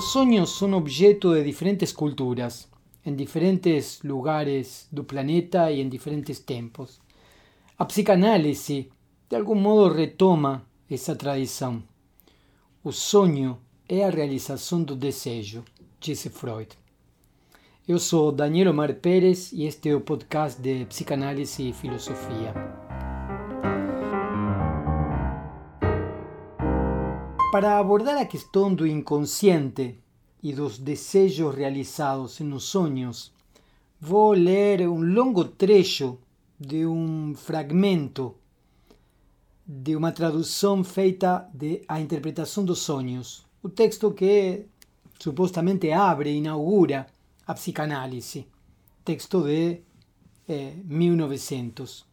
Os 0.00 0.12
sonhos 0.12 0.56
são 0.56 0.72
objeto 0.72 1.34
de 1.34 1.44
diferentes 1.44 1.92
culturas, 1.92 2.66
em 3.04 3.14
diferentes 3.14 4.00
lugares 4.02 4.88
do 4.90 5.04
planeta 5.04 5.70
e 5.70 5.82
em 5.82 5.90
diferentes 5.90 6.38
tempos. 6.38 6.98
A 7.78 7.84
psicanálise, 7.84 8.90
de 9.28 9.36
algum 9.36 9.54
modo, 9.54 9.92
retoma 9.92 10.64
essa 10.90 11.14
tradição. 11.14 11.82
O 12.82 12.92
sonho 12.92 13.58
é 13.86 14.02
a 14.02 14.08
realização 14.08 14.82
do 14.82 14.96
desejo, 14.96 15.62
disse 16.00 16.30
Freud. 16.30 16.70
Eu 17.86 17.98
sou 17.98 18.32
Daniel 18.32 18.70
Omar 18.70 18.94
Pérez 18.94 19.52
e 19.52 19.66
este 19.66 19.90
é 19.90 19.94
o 19.94 20.00
podcast 20.00 20.58
de 20.62 20.86
Psicanálise 20.86 21.68
e 21.68 21.74
Filosofia. 21.74 22.79
Para 27.50 27.80
abordar 27.80 28.16
a 28.16 28.26
questão 28.26 28.72
do 28.72 28.86
inconsciente 28.86 29.98
e 30.40 30.52
dos 30.52 30.78
desejos 30.78 31.52
realizados 31.52 32.38
nos 32.38 32.62
sonhos, 32.62 33.32
vou 34.00 34.30
ler 34.34 34.88
um 34.88 35.02
longo 35.02 35.44
trecho 35.44 36.16
de 36.60 36.86
um 36.86 37.34
fragmento 37.34 38.36
de 39.66 39.96
uma 39.96 40.12
tradução 40.12 40.84
feita 40.84 41.50
de 41.52 41.82
A 41.88 42.00
Interpretação 42.00 42.64
dos 42.64 42.78
Sonhos, 42.78 43.44
o 43.60 43.68
texto 43.68 44.12
que 44.12 44.66
supostamente 45.18 45.90
abre 45.90 46.30
e 46.30 46.36
inaugura 46.36 47.08
a 47.44 47.52
psicanálise, 47.52 48.46
texto 49.04 49.42
de 49.42 49.80
eh, 50.48 50.74
1900. 50.84 52.06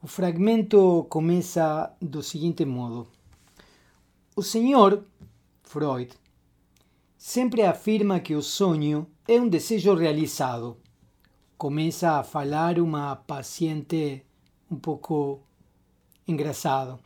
O 0.00 0.06
fragmento 0.06 1.06
começa 1.10 1.92
do 2.00 2.22
seguinte 2.22 2.64
modo: 2.64 3.17
O 4.38 4.42
senhor 4.44 5.04
Freud 5.64 6.12
sempre 7.16 7.62
afirma 7.62 8.20
que 8.20 8.36
o 8.36 8.40
sonho 8.40 9.04
é 9.26 9.40
um 9.40 9.48
desejo 9.48 9.94
realizado. 9.94 10.76
Começa 11.56 12.12
a 12.12 12.22
falar 12.22 12.78
uma 12.78 13.16
paciente 13.16 14.24
um 14.70 14.76
pouco 14.76 15.42
engraçado. 16.24 17.00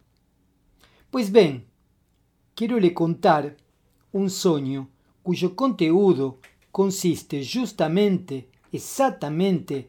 Pois 1.11 1.31
bem, 1.31 1.65
quero 2.55 2.79
lhe 2.79 2.91
contar 2.91 3.57
um 4.13 4.29
sonho 4.29 4.87
cujo 5.23 5.55
conteúdo 5.55 6.39
consiste 6.71 7.43
justamente, 7.43 8.47
exatamente, 8.71 9.89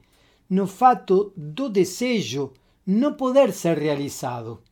no 0.50 0.66
fato 0.66 1.34
do 1.36 1.68
desejo 1.68 2.54
não 2.88 3.16
poder 3.16 3.52
ser 3.52 3.78
realizado. 3.78 4.64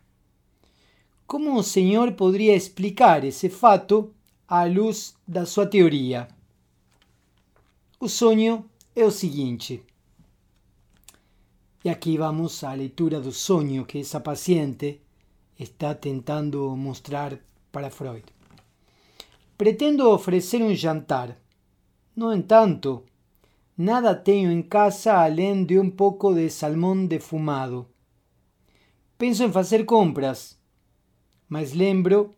Como 1.32 1.58
o 1.58 1.64
senhor 1.64 2.12
poderia 2.12 2.54
explicar 2.54 3.24
esse 3.24 3.48
fato 3.48 4.14
à 4.46 4.66
luz 4.66 5.16
da 5.26 5.46
sua 5.46 5.66
teoria? 5.66 6.28
O 8.02 8.10
sonho 8.10 8.66
é 8.94 9.06
o 9.06 9.10
seguinte. 9.10 9.82
E 11.86 11.90
aqui 11.90 12.18
vamos 12.18 12.66
à 12.66 12.74
leitura 12.74 13.22
do 13.22 13.32
sonho 13.32 13.86
que 13.86 14.00
essa 14.00 14.20
paciente 14.20 15.00
está 15.58 15.96
tentando 15.96 16.76
mostrar 16.76 17.40
para 17.72 17.90
Freud. 17.90 18.26
Pretendo 19.58 20.10
oferecer 20.10 20.62
um 20.62 20.76
jantar. 20.76 21.38
No 22.14 22.34
entanto, 22.34 23.06
nada 23.78 24.14
tenho 24.14 24.52
em 24.52 24.62
casa 24.62 25.14
além 25.14 25.64
de 25.64 25.80
um 25.80 25.90
pouco 25.90 26.34
de 26.34 26.50
salmão 26.50 27.06
defumado. 27.06 27.88
Penso 29.18 29.46
em 29.46 29.52
fazer 29.54 29.86
compras, 29.86 30.60
mas 31.52 31.74
lembro 31.74 32.34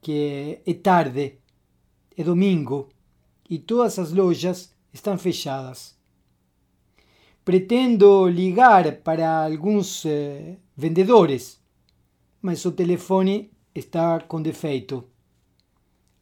que 0.00 0.60
é 0.64 0.74
tarde, 0.74 1.40
é 2.16 2.22
domingo 2.22 2.88
e 3.50 3.58
todas 3.58 3.98
as 3.98 4.12
lojas 4.12 4.72
estão 4.92 5.18
fechadas. 5.18 5.98
Pretendo 7.44 8.28
ligar 8.28 8.98
para 8.98 9.44
alguns 9.44 10.06
eh, 10.06 10.56
vendedores, 10.76 11.60
mas 12.40 12.64
o 12.64 12.70
telefone 12.70 13.50
está 13.74 14.20
com 14.20 14.40
defeito. 14.40 15.02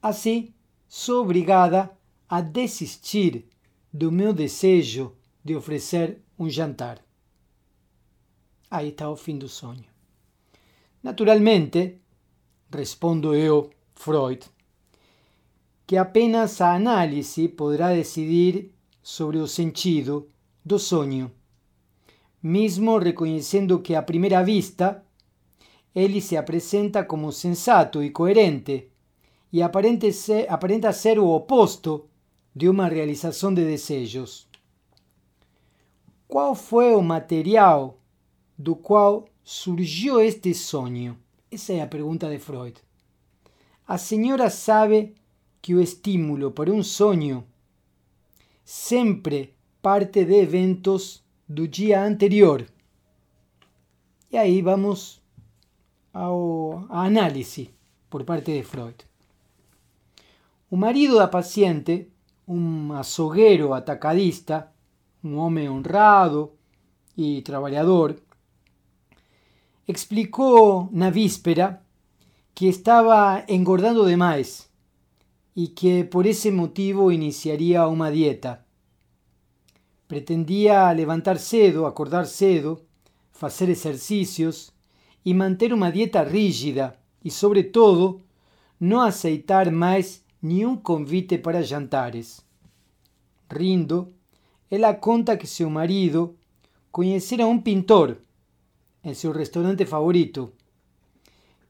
Assim, 0.01 0.55
sou 0.87 1.21
obrigada 1.21 1.95
a 2.27 2.41
desistir 2.41 3.45
do 3.93 4.11
meu 4.11 4.33
desejo 4.33 5.15
de 5.45 5.55
oferecer 5.55 6.23
um 6.39 6.49
jantar. 6.49 6.99
Aí 8.71 8.89
está 8.89 9.07
o 9.07 9.15
fim 9.15 9.37
do 9.37 9.47
sonho. 9.47 9.85
Naturalmente, 11.03 12.01
respondo 12.71 13.33
eu, 13.35 13.69
Freud, 13.95 14.45
que 15.85 15.97
apenas 15.97 16.59
a 16.61 16.73
análise 16.73 17.47
poderá 17.47 17.93
decidir 17.93 18.71
sobre 19.01 19.37
o 19.37 19.47
sentido 19.47 20.27
do 20.63 20.77
sonho, 20.77 21.31
mesmo 22.43 22.97
reconhecendo 22.97 23.79
que 23.79 23.95
à 23.95 24.01
primeira 24.01 24.43
vista 24.43 25.03
ele 25.95 26.21
se 26.21 26.35
apresenta 26.37 27.03
como 27.03 27.31
sensato 27.31 28.03
e 28.03 28.09
coerente 28.09 28.91
e 29.51 29.61
aparente 29.61 30.11
ser, 30.11 30.51
aparenta 30.51 30.91
ser 30.91 31.17
o 31.17 31.27
oposto 31.27 32.07
de 32.53 32.67
uma 32.67 32.87
realização 32.87 33.53
de 33.53 33.63
desejos. 33.63 34.47
Qual 36.27 36.53
foi 36.53 36.93
o 36.93 37.01
material 37.01 37.97
do 38.57 38.75
qual 38.75 39.25
surgiu 39.43 40.19
este 40.19 40.53
sonho? 40.53 41.17
Essa 41.49 41.73
é 41.73 41.81
a 41.81 41.87
pergunta 41.87 42.29
de 42.29 42.39
Freud. 42.39 42.75
A 43.87 43.97
senhora 43.97 44.49
sabe 44.49 45.15
que 45.61 45.73
o 45.73 45.81
estímulo 45.81 46.51
para 46.51 46.71
um 46.71 46.83
sonho 46.83 47.45
sempre 48.65 49.55
parte 49.81 50.25
de 50.25 50.41
eventos 50.41 51.23
do 51.47 51.65
dia 51.65 52.03
anterior. 52.03 52.67
E 54.29 54.35
aí 54.35 54.61
vamos 54.61 55.21
ao, 56.13 56.85
à 56.89 57.05
análise 57.05 57.73
por 58.09 58.25
parte 58.25 58.51
de 58.51 58.63
Freud. 58.63 58.97
O 60.69 60.75
marido 60.75 61.15
da 61.15 61.29
paciente, 61.29 62.11
um 62.45 62.91
açougueiro 62.91 63.73
atacadista, 63.73 64.69
um 65.23 65.37
homem 65.37 65.69
honrado 65.69 66.51
e 67.15 67.41
trabalhador, 67.41 68.21
explicou 69.87 70.89
na 70.91 71.09
víspera 71.09 71.81
que 72.53 72.67
estava 72.67 73.45
engordando 73.47 74.05
demais 74.05 74.69
e 75.55 75.67
que 75.67 76.03
por 76.03 76.25
esse 76.25 76.51
motivo 76.51 77.11
iniciaria 77.11 77.87
uma 77.87 78.11
dieta. 78.11 78.65
Pretendia 80.07 80.91
levantar 80.91 81.39
cedo, 81.39 81.85
acordar 81.85 82.25
cedo, 82.25 82.81
fazer 83.31 83.69
exercícios 83.69 84.71
e 85.23 85.33
manter 85.33 85.71
uma 85.71 85.91
dieta 85.91 86.21
rígida 86.21 86.97
e, 87.23 87.31
sobretudo, 87.31 88.21
não 88.79 89.01
aceitar 89.01 89.71
mais 89.71 90.23
nenhum 90.41 90.75
convite 90.75 91.37
para 91.37 91.63
jantares. 91.63 92.45
Rindo, 93.49 94.13
ela 94.69 94.93
conta 94.93 95.37
que 95.37 95.47
seu 95.47 95.69
marido 95.69 96.35
conhecera 96.91 97.47
um 97.47 97.59
pintor 97.59 98.17
em 99.07 99.13
seu 99.13 99.31
restaurante 99.31 99.85
favorito, 99.85 100.51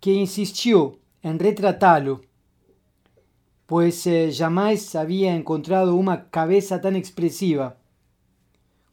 que 0.01 0.11
insistiu 0.11 0.97
em 1.23 1.37
retratá-lo, 1.37 2.19
pois 3.67 4.07
eh, 4.07 4.31
jamais 4.31 4.95
havia 4.95 5.35
encontrado 5.35 5.95
uma 5.95 6.17
cabeça 6.17 6.79
tão 6.79 6.97
expressiva. 6.97 7.77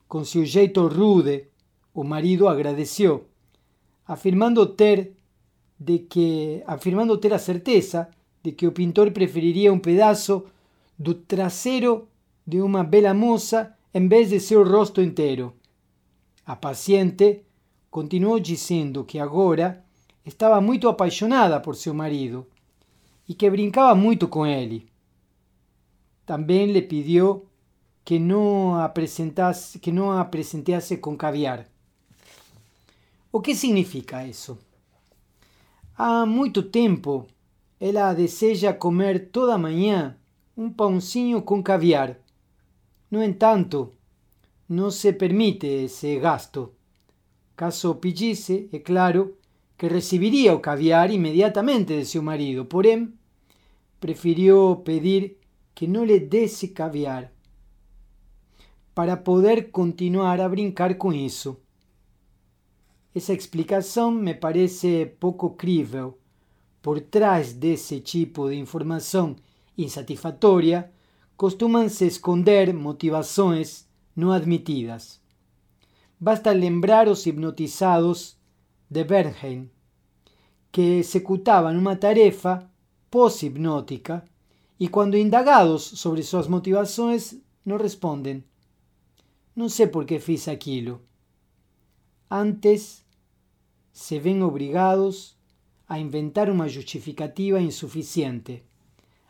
Com 0.06 0.26
seu 0.26 0.44
jeito 0.44 0.86
rude, 0.86 1.46
o 1.94 2.04
marido 2.04 2.46
agradeceu, 2.46 3.24
afirmando 4.06 4.66
ter 4.66 5.12
de 5.80 6.00
que 6.00 6.62
afirmando 6.66 7.16
ter 7.16 7.32
a 7.32 7.38
certeza 7.38 8.08
de 8.42 8.52
que 8.52 8.66
o 8.66 8.72
pintor 8.72 9.10
preferiria 9.10 9.72
um 9.72 9.78
pedaço 9.78 10.44
do 10.98 11.14
traseiro 11.14 12.06
de 12.46 12.60
uma 12.60 12.84
bela 12.84 13.14
moça 13.14 13.74
em 13.94 14.06
vez 14.06 14.28
de 14.28 14.38
seu 14.38 14.62
rosto 14.68 15.00
inteiro. 15.00 15.54
A 16.44 16.54
paciente 16.54 17.44
continuou 17.94 18.40
dizendo 18.40 19.04
que 19.04 19.20
agora 19.20 19.80
estava 20.26 20.60
muito 20.60 20.88
apaixonada 20.88 21.60
por 21.60 21.76
seu 21.76 21.94
marido 21.94 22.44
e 23.28 23.32
que 23.32 23.48
brincava 23.48 23.94
muito 23.94 24.26
com 24.26 24.44
ele. 24.44 24.88
Também 26.26 26.72
lhe 26.72 26.82
pediu 26.82 27.46
que 28.04 28.18
não 28.18 28.74
apresentasse, 28.80 29.78
que 29.78 29.92
não 29.92 30.10
a 30.10 30.22
apresentasse 30.22 30.96
com 30.96 31.16
caviar. 31.16 31.68
O 33.30 33.40
que 33.40 33.54
significa 33.54 34.26
isso? 34.26 34.58
Há 35.96 36.26
muito 36.26 36.64
tempo 36.64 37.28
ela 37.78 38.12
deseja 38.12 38.72
comer 38.72 39.30
toda 39.30 39.56
manhã 39.56 40.18
um 40.56 40.68
pãozinho 40.68 41.40
com 41.42 41.62
caviar. 41.62 42.18
No 43.08 43.22
entanto, 43.22 43.92
não 44.68 44.90
se 44.90 45.12
permite 45.12 45.68
esse 45.68 46.18
gasto. 46.18 46.74
Caso 47.56 47.94
pedisse, 47.96 48.68
é 48.72 48.80
claro 48.80 49.38
que 49.76 49.88
receberia 49.88 50.54
o 50.54 50.60
caviar 50.60 51.10
imediatamente 51.10 51.96
de 51.96 52.04
seu 52.04 52.22
marido, 52.22 52.64
porém, 52.64 53.12
prefirió 54.00 54.82
pedir 54.84 55.38
que 55.74 55.86
no 55.86 56.04
le 56.04 56.20
dese 56.20 56.72
caviar 56.72 57.32
para 58.94 59.24
poder 59.24 59.70
continuar 59.70 60.40
a 60.40 60.48
brincar 60.48 60.96
con 60.96 61.14
eso. 61.14 61.60
Esa 63.12 63.32
explicación 63.32 64.22
me 64.22 64.34
parece 64.34 65.06
poco 65.06 65.56
crível. 65.56 66.18
Por 66.80 67.00
trás 67.00 67.54
desse 67.54 68.00
tipo 68.00 68.48
de 68.48 68.56
informação 68.56 69.36
insatisfatória, 69.76 70.92
costumam-se 71.36 72.06
esconder 72.06 72.72
motivações 72.74 73.88
não 74.14 74.32
admitidas. 74.32 75.23
Basta 76.26 76.52
lembrar 76.52 77.06
os 77.06 77.26
hipnotizados 77.26 78.38
de 78.88 79.04
Bernheim, 79.04 79.68
que 80.72 81.00
executaban 81.00 81.76
uma 81.76 81.96
tarefa 81.96 82.66
pós-hipnótica 83.10 84.24
e, 84.80 84.88
quando 84.88 85.18
indagados 85.18 85.82
sobre 85.82 86.22
suas 86.22 86.48
motivações, 86.48 87.36
não 87.62 87.76
respondem. 87.76 88.42
Não 89.54 89.68
sei 89.68 89.86
por 89.86 90.06
que 90.06 90.18
fiz 90.18 90.48
aquilo. 90.48 91.02
Antes, 92.30 93.04
se 93.92 94.18
ven 94.18 94.42
obrigados 94.44 95.36
a 95.86 95.98
inventar 95.98 96.48
uma 96.48 96.70
justificativa 96.70 97.60
insuficiente. 97.60 98.62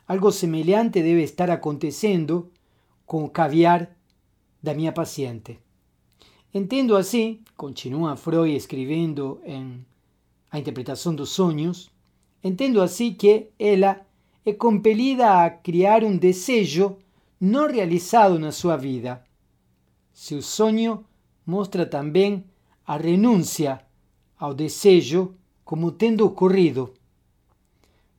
Algo 0.06 0.30
semelhante 0.30 1.02
debe 1.02 1.24
estar 1.24 1.50
acontecendo 1.50 2.52
com 3.04 3.24
o 3.24 3.30
caviar 3.30 3.80
da 4.62 4.72
minha 4.74 4.92
paciente. 4.92 5.63
Entendo 6.56 6.94
assim, 6.94 7.40
continua 7.56 8.14
Freud 8.14 8.54
escrevendo 8.54 9.40
em 9.44 9.84
A 10.52 10.56
Interpretação 10.60 11.12
dos 11.12 11.30
Sonhos, 11.30 11.90
entendo 12.44 12.80
assim 12.80 13.12
que 13.12 13.48
ela 13.58 14.00
é 14.46 14.52
compelida 14.52 15.44
a 15.44 15.50
criar 15.50 16.04
um 16.04 16.16
desejo 16.16 16.96
não 17.40 17.66
realizado 17.66 18.38
na 18.38 18.52
sua 18.52 18.76
vida. 18.76 19.24
Seu 20.12 20.40
sonho 20.40 21.04
mostra 21.44 21.84
também 21.84 22.44
a 22.86 22.96
renúncia 22.96 23.84
ao 24.38 24.54
desejo 24.54 25.34
como 25.64 25.90
tendo 25.90 26.24
ocorrido. 26.24 26.94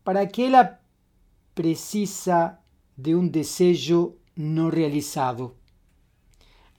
Para 0.03 0.27
que 0.27 0.43
ela 0.43 0.77
precisa 1.53 2.59
de 2.97 3.15
um 3.15 3.25
desejo 3.25 4.17
não 4.35 4.69
realizado. 4.69 5.55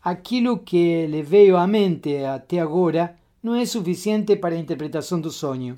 Aquilo 0.06 0.60
que 0.60 1.04
lhe 1.08 1.20
veio 1.20 1.56
à 1.56 1.66
mente 1.66 2.24
até 2.24 2.60
agora 2.60 3.18
não 3.42 3.56
é 3.56 3.66
suficiente 3.66 4.36
para 4.36 4.54
a 4.54 4.58
interpretação 4.58 5.20
do 5.20 5.32
sonho. 5.32 5.76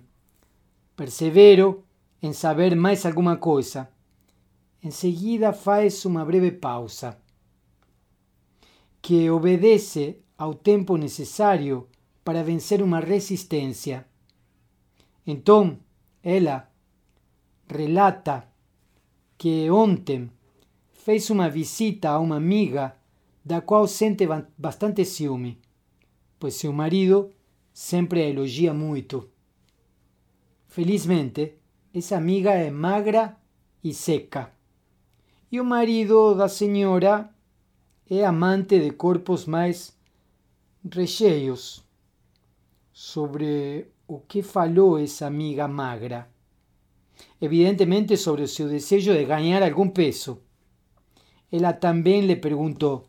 Persevero 0.94 1.82
em 2.20 2.34
saber 2.34 2.76
mais 2.76 3.06
alguma 3.06 3.38
coisa. 3.38 3.88
Em 4.84 4.90
seguida 4.90 5.54
faz 5.54 6.04
uma 6.04 6.26
breve 6.26 6.52
pausa, 6.52 7.16
que 9.00 9.30
obedece 9.30 10.18
ao 10.36 10.52
tempo 10.52 10.98
necessário 10.98 11.88
para 12.22 12.44
vencer 12.44 12.82
uma 12.82 13.00
resistência. 13.00 14.04
Então, 15.26 15.78
ela 16.22 16.70
relata 17.66 18.46
que 19.38 19.70
ontem 19.70 20.30
fez 20.92 21.30
uma 21.30 21.48
visita 21.48 22.10
a 22.10 22.18
uma 22.18 22.36
amiga 22.36 22.97
da 23.48 23.62
qual 23.62 23.88
sente 23.88 24.28
bastante 24.58 25.06
ciúme, 25.06 25.58
pois 26.38 26.54
seu 26.54 26.70
marido 26.70 27.32
sempre 27.72 28.20
a 28.20 28.28
elogia 28.28 28.74
muito. 28.74 29.30
Felizmente, 30.66 31.54
essa 31.94 32.18
amiga 32.18 32.50
é 32.50 32.70
magra 32.70 33.38
e 33.82 33.94
seca. 33.94 34.52
E 35.50 35.58
o 35.58 35.64
marido 35.64 36.34
da 36.34 36.46
senhora 36.46 37.30
é 38.10 38.22
amante 38.22 38.78
de 38.78 38.90
corpos 38.90 39.46
mais 39.46 39.96
recheios. 40.84 41.82
Sobre 42.92 43.92
o 44.06 44.20
que 44.20 44.42
falou 44.42 44.98
essa 44.98 45.26
amiga 45.26 45.66
magra? 45.66 46.28
Evidentemente 47.40 48.14
sobre 48.18 48.42
o 48.42 48.48
seu 48.48 48.68
desejo 48.68 49.14
de 49.14 49.24
ganhar 49.24 49.62
algum 49.62 49.88
peso. 49.88 50.42
Ela 51.50 51.72
também 51.72 52.26
lhe 52.26 52.36
perguntou: 52.36 53.07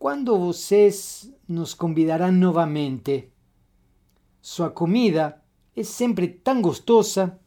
Quando 0.00 0.38
vocês 0.38 1.30
nos 1.46 1.74
convidarão 1.74 2.32
novamente? 2.32 3.28
Sua 4.40 4.70
comida 4.70 5.42
é 5.76 5.82
sempre 5.82 6.26
tão 6.26 6.62
gostosa. 6.62 7.38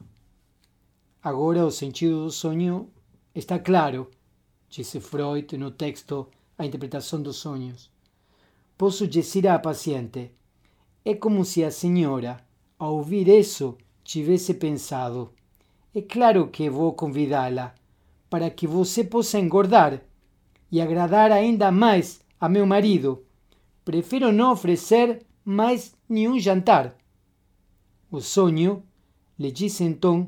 Agora 1.24 1.66
o 1.66 1.72
sentido 1.72 2.26
do 2.26 2.30
sonho 2.30 2.92
está 3.34 3.58
claro, 3.58 4.12
disse 4.70 5.00
Freud 5.00 5.58
no 5.58 5.72
texto 5.72 6.28
A 6.56 6.64
Interpretação 6.64 7.24
dos 7.24 7.38
Sonhos. 7.38 7.90
Posso 8.78 9.08
dizer 9.08 9.48
à 9.48 9.58
paciente: 9.58 10.30
é 11.04 11.16
como 11.16 11.44
se 11.44 11.64
a 11.64 11.72
senhora, 11.72 12.38
ao 12.78 12.98
ouvir 12.98 13.28
isso, 13.30 13.76
tivesse 14.04 14.54
pensado: 14.54 15.34
é 15.92 16.04
claro 16.04 16.50
que 16.50 16.70
vou 16.70 16.94
convidá-la 16.94 17.74
para 18.30 18.52
que 18.52 18.68
você 18.68 19.04
possa 19.04 19.40
engordar 19.40 20.04
e 20.72 20.80
agradar 20.80 21.32
ainda 21.32 21.72
mais 21.72 22.23
a 22.44 22.50
meu 22.50 22.66
marido. 22.66 23.24
Prefiro 23.86 24.30
não 24.30 24.52
oferecer 24.52 25.26
mais 25.46 25.96
nenhum 26.10 26.38
jantar. 26.38 26.94
O 28.12 28.20
sonho 28.20 28.84
lhe 29.40 29.50
disse 29.50 29.86
então 29.86 30.28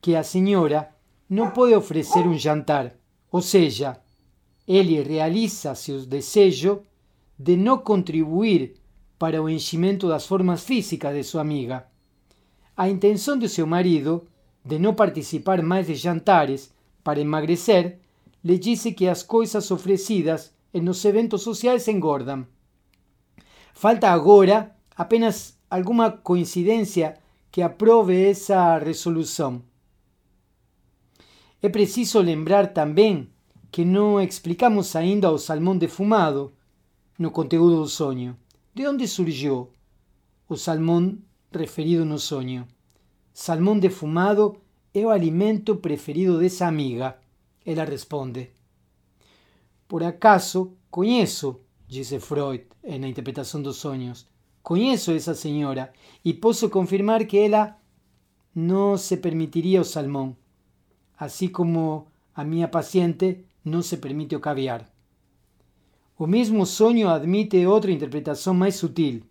que 0.00 0.16
a 0.16 0.24
senhora 0.24 0.92
não 1.28 1.52
pode 1.52 1.72
oferecer 1.72 2.26
um 2.26 2.36
jantar, 2.36 2.96
ou 3.30 3.40
seja, 3.40 3.96
ele 4.66 5.00
realiza 5.00 5.72
seu 5.76 6.04
desejo 6.04 6.82
de 7.38 7.56
não 7.56 7.78
contribuir 7.78 8.74
para 9.16 9.40
o 9.40 9.48
enchimento 9.48 10.08
das 10.08 10.26
formas 10.26 10.64
físicas 10.64 11.14
de 11.14 11.22
sua 11.22 11.42
amiga. 11.42 11.86
A 12.76 12.88
intenção 12.88 13.38
de 13.38 13.48
seu 13.48 13.68
marido 13.68 14.26
de 14.64 14.80
não 14.80 14.94
participar 14.94 15.62
mais 15.62 15.86
de 15.86 15.94
jantares 15.94 16.74
para 17.04 17.20
emagrecer 17.20 18.00
lhe 18.44 18.58
disse 18.58 18.90
que 18.90 19.06
as 19.06 19.22
coisas 19.22 19.70
oferecidas 19.70 20.52
nos 20.78 21.04
eventos 21.04 21.42
sociais 21.42 21.88
engordam. 21.88 22.46
Falta 23.72 24.10
agora 24.10 24.76
apenas 24.94 25.58
alguma 25.70 26.10
coincidência 26.10 27.16
que 27.50 27.62
aprove 27.62 28.30
essa 28.30 28.78
resolução. 28.78 29.62
É 31.62 31.68
preciso 31.68 32.20
lembrar 32.20 32.68
também 32.68 33.28
que 33.70 33.84
não 33.84 34.20
explicamos 34.20 34.94
ainda 34.94 35.30
o 35.30 35.38
salmão 35.38 35.76
defumado 35.76 36.52
no 37.18 37.30
conteúdo 37.30 37.76
do 37.76 37.88
sonho. 37.88 38.36
De 38.74 38.86
onde 38.86 39.06
surgiu 39.06 39.70
o 40.48 40.56
salmão 40.56 41.18
referido 41.52 42.04
no 42.04 42.18
sonho? 42.18 42.66
Salmão 43.32 43.78
defumado 43.78 44.56
é 44.92 45.00
o 45.00 45.10
alimento 45.10 45.76
preferido 45.76 46.38
dessa 46.38 46.66
amiga. 46.66 47.16
Ela 47.64 47.84
responde. 47.84 48.50
Por 49.90 50.04
acaso 50.04 50.76
conheço, 50.88 51.62
disse 51.88 52.20
Freud 52.20 52.64
na 52.84 53.08
interpretação 53.08 53.60
dos 53.60 53.78
sonhos, 53.78 54.24
conheço 54.62 55.10
essa 55.10 55.34
senhora 55.34 55.92
e 56.24 56.32
posso 56.32 56.70
confirmar 56.70 57.24
que 57.26 57.36
ela 57.36 57.76
não 58.54 58.96
se 58.96 59.16
permitiria 59.16 59.80
o 59.80 59.84
salmão, 59.84 60.36
assim 61.18 61.48
como 61.48 62.06
a 62.32 62.44
minha 62.44 62.68
paciente 62.68 63.44
não 63.64 63.82
se 63.82 63.96
permite 63.96 64.36
o 64.36 64.38
caviar. 64.38 64.88
O 66.16 66.24
mesmo 66.24 66.64
sonho 66.64 67.08
admite 67.08 67.66
outra 67.66 67.90
interpretação 67.90 68.54
mais 68.54 68.76
sutil, 68.76 69.24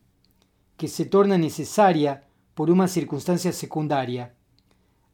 que 0.76 0.90
se 0.90 1.06
torna 1.06 1.38
necessária 1.38 2.22
por 2.54 2.70
uma 2.70 2.90
circunstância 2.90 3.54
secundária. 3.54 4.34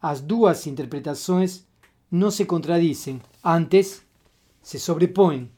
As 0.02 0.22
duas 0.22 0.66
interpretações 0.66 1.68
não 2.10 2.32
se 2.32 2.46
contradizem, 2.46 3.22
antes 3.44 4.05
se 4.65 4.79
sobrepõem. 4.79 5.51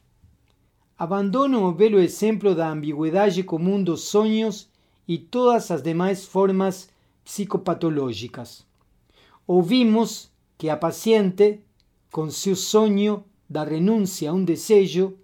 Abandono 0.98 1.64
o 1.64 1.72
belo 1.72 1.98
exemplo 1.98 2.54
da 2.54 2.68
ambiguidade 2.68 3.42
comum 3.42 3.82
dos 3.82 4.02
sonhos 4.02 4.68
e 5.08 5.16
todas 5.16 5.70
as 5.70 5.80
demais 5.80 6.26
formas 6.26 6.90
psicopatológicas. 7.24 8.66
Ouvimos 9.46 10.30
que 10.58 10.68
a 10.68 10.76
paciente, 10.76 11.60
com 12.12 12.28
seu 12.28 12.54
sonho 12.54 13.24
da 13.48 13.64
renúncia 13.64 14.28
a 14.28 14.34
um 14.34 14.44
desejo, 14.44 15.16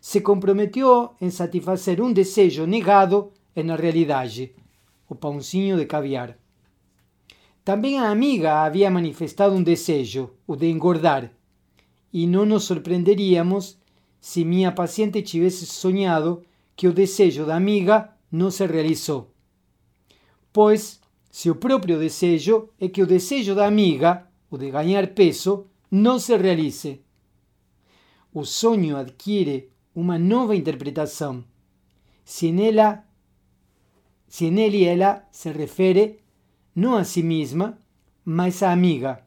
se 0.00 0.20
comprometeu 0.20 1.10
em 1.20 1.28
satisfazer 1.28 2.00
um 2.00 2.12
desejo 2.12 2.64
negado 2.64 3.32
na 3.56 3.74
realidade, 3.74 4.54
o 5.08 5.16
pãozinho 5.16 5.76
de 5.76 5.86
caviar. 5.86 6.38
Também 7.64 7.98
a 7.98 8.08
amiga 8.08 8.62
havia 8.62 8.88
manifestado 8.88 9.52
um 9.52 9.64
desejo, 9.64 10.30
o 10.46 10.54
de 10.54 10.70
engordar, 10.70 11.32
e 12.12 12.26
não 12.26 12.44
nos 12.44 12.64
surpreenderíamos 12.64 13.78
se 14.20 14.44
minha 14.44 14.72
paciente 14.72 15.22
tivesse 15.22 15.66
sonhado 15.66 16.42
que 16.76 16.86
o 16.86 16.92
desejo 16.92 17.44
da 17.44 17.56
amiga 17.56 18.10
não 18.30 18.50
se 18.50 18.66
realizou. 18.66 19.30
Pois, 20.52 21.00
se 21.30 21.50
o 21.50 21.56
próprio 21.56 21.98
desejo 21.98 22.68
é 22.78 22.88
que 22.88 23.02
o 23.02 23.06
desejo 23.06 23.54
da 23.54 23.66
amiga, 23.66 24.26
o 24.50 24.58
de 24.58 24.70
ganhar 24.70 25.08
peso 25.08 25.66
não 25.90 26.18
se 26.18 26.36
realize. 26.36 27.00
O 28.32 28.44
sonho 28.44 28.96
adquire 28.96 29.70
uma 29.94 30.18
nova 30.18 30.54
interpretação 30.56 31.44
se 32.24 32.52
nela 32.52 33.04
se 34.28 34.46
y 34.46 34.84
ella 34.86 35.28
se 35.30 35.52
refiere 35.52 36.20
no 36.74 36.96
a 36.96 37.04
sí 37.04 37.22
misma, 37.22 37.78
mas 38.24 38.62
a 38.62 38.72
amiga. 38.72 39.26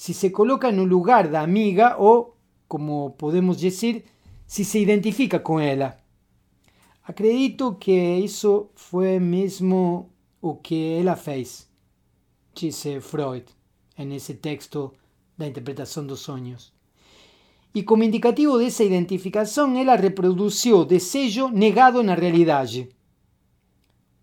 Si 0.00 0.14
se 0.14 0.32
coloca 0.32 0.70
en 0.70 0.80
un 0.80 0.88
lugar 0.88 1.30
da 1.30 1.42
amiga 1.42 1.96
o, 1.98 2.34
como 2.68 3.18
podemos 3.18 3.60
decir, 3.60 4.06
si 4.46 4.64
se 4.64 4.78
identifica 4.78 5.42
con 5.42 5.60
ella. 5.60 6.00
Acredito 7.02 7.76
que 7.78 8.18
isso 8.18 8.70
foi 8.74 9.20
mesmo 9.20 10.08
o 10.40 10.56
que 10.62 10.94
ela 10.98 11.16
fez, 11.16 11.68
disse 12.54 13.02
Freud 13.02 13.44
nesse 13.98 14.36
texto 14.36 14.94
da 15.36 15.46
interpretação 15.46 16.06
dos 16.06 16.20
sonhos. 16.20 16.72
E 17.74 17.82
como 17.82 18.02
indicativo 18.02 18.56
dessa 18.56 18.82
identificação, 18.82 19.76
ela 19.76 19.96
reproduziu 19.96 20.78
o 20.78 20.86
desejo 20.86 21.50
negado 21.50 22.02
na 22.02 22.14
realidade. 22.14 22.88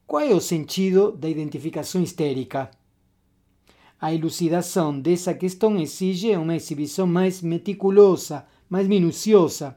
Qual 0.08 0.24
é 0.24 0.34
o 0.34 0.42
sentido 0.42 1.12
da 1.12 1.30
identificação 1.30 2.02
histérica? 2.02 2.72
A 4.00 4.14
elucidação 4.14 5.00
dessa 5.00 5.34
questão 5.34 5.76
exige 5.80 6.36
uma 6.38 6.56
exibição 6.56 7.08
mais 7.08 7.42
meticulosa, 7.42 8.46
mais 8.70 8.88
minuciosa. 8.88 9.76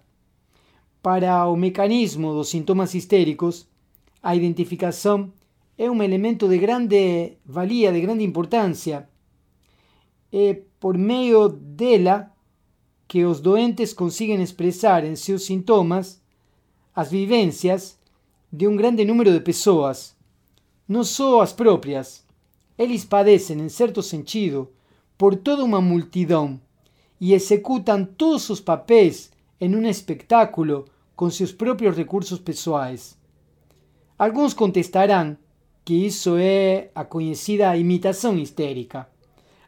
Para 1.03 1.47
o 1.49 1.57
mecanismo 1.57 2.35
dos 2.35 2.51
sintomas 2.51 2.95
histéricos, 2.95 3.67
a 4.23 4.37
identificação 4.37 5.33
é 5.79 5.91
um 5.91 6.03
elemento 6.03 6.47
de 6.47 6.59
grande 6.59 7.39
valia, 7.47 7.91
de 7.91 8.03
grande 8.03 8.23
importância. 8.23 9.09
É 10.31 10.61
por 10.79 10.99
meio 10.99 11.49
dela 11.49 12.31
que 13.09 13.25
os 13.25 13.41
doentes 13.41 13.95
conseguem 13.95 14.43
expressar 14.43 15.03
em 15.03 15.17
seus 15.17 15.47
sintomas 15.47 16.21
as 16.95 17.11
vivências 17.11 17.99
de 18.53 18.69
um 18.69 18.77
grande 18.77 19.03
número 19.07 19.33
de 19.33 19.41
pessoas 19.41 20.15
no 20.87 21.05
só 21.05 21.41
as 21.41 21.55
propias. 21.55 22.23
Eles 22.81 23.05
padecem, 23.05 23.61
em 23.61 23.69
certo 23.69 24.03
sentido, 24.03 24.71
por 25.19 25.37
toda 25.37 25.63
uma 25.63 25.83
multidão 25.83 26.59
e 27.21 27.35
executam 27.35 28.07
todos 28.07 28.49
os 28.49 28.59
papéis 28.59 29.31
em 29.61 29.77
um 29.77 29.87
espetáculo 29.87 30.87
com 31.15 31.29
seus 31.29 31.53
próprios 31.53 31.95
recursos 31.95 32.39
pessoais. 32.39 33.19
Alguns 34.19 34.55
contestarão 34.55 35.37
que 35.85 35.93
isso 35.93 36.39
é 36.39 36.91
a 36.95 37.05
conhecida 37.05 37.77
imitação 37.77 38.39
histérica, 38.39 39.07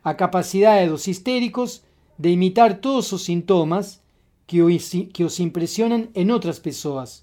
a 0.02 0.14
capacidade 0.14 0.88
dos 0.88 1.07
histéricos 1.07 1.83
de 2.19 2.31
imitar 2.31 2.78
todos 2.78 3.12
os 3.12 3.26
sintomas 3.26 4.00
que 4.47 4.62
os, 4.62 4.90
que 5.12 5.23
os 5.23 5.38
impressionam 5.38 6.09
em 6.14 6.31
outras 6.31 6.59
pessoas. 6.59 7.23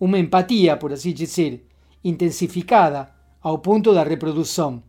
Uma 0.00 0.18
empatia, 0.18 0.78
por 0.78 0.94
assim 0.94 1.12
dizer, 1.12 1.66
intensificada 2.02 3.14
ao 3.42 3.58
ponto 3.58 3.92
da 3.92 4.02
reprodução. 4.02 4.82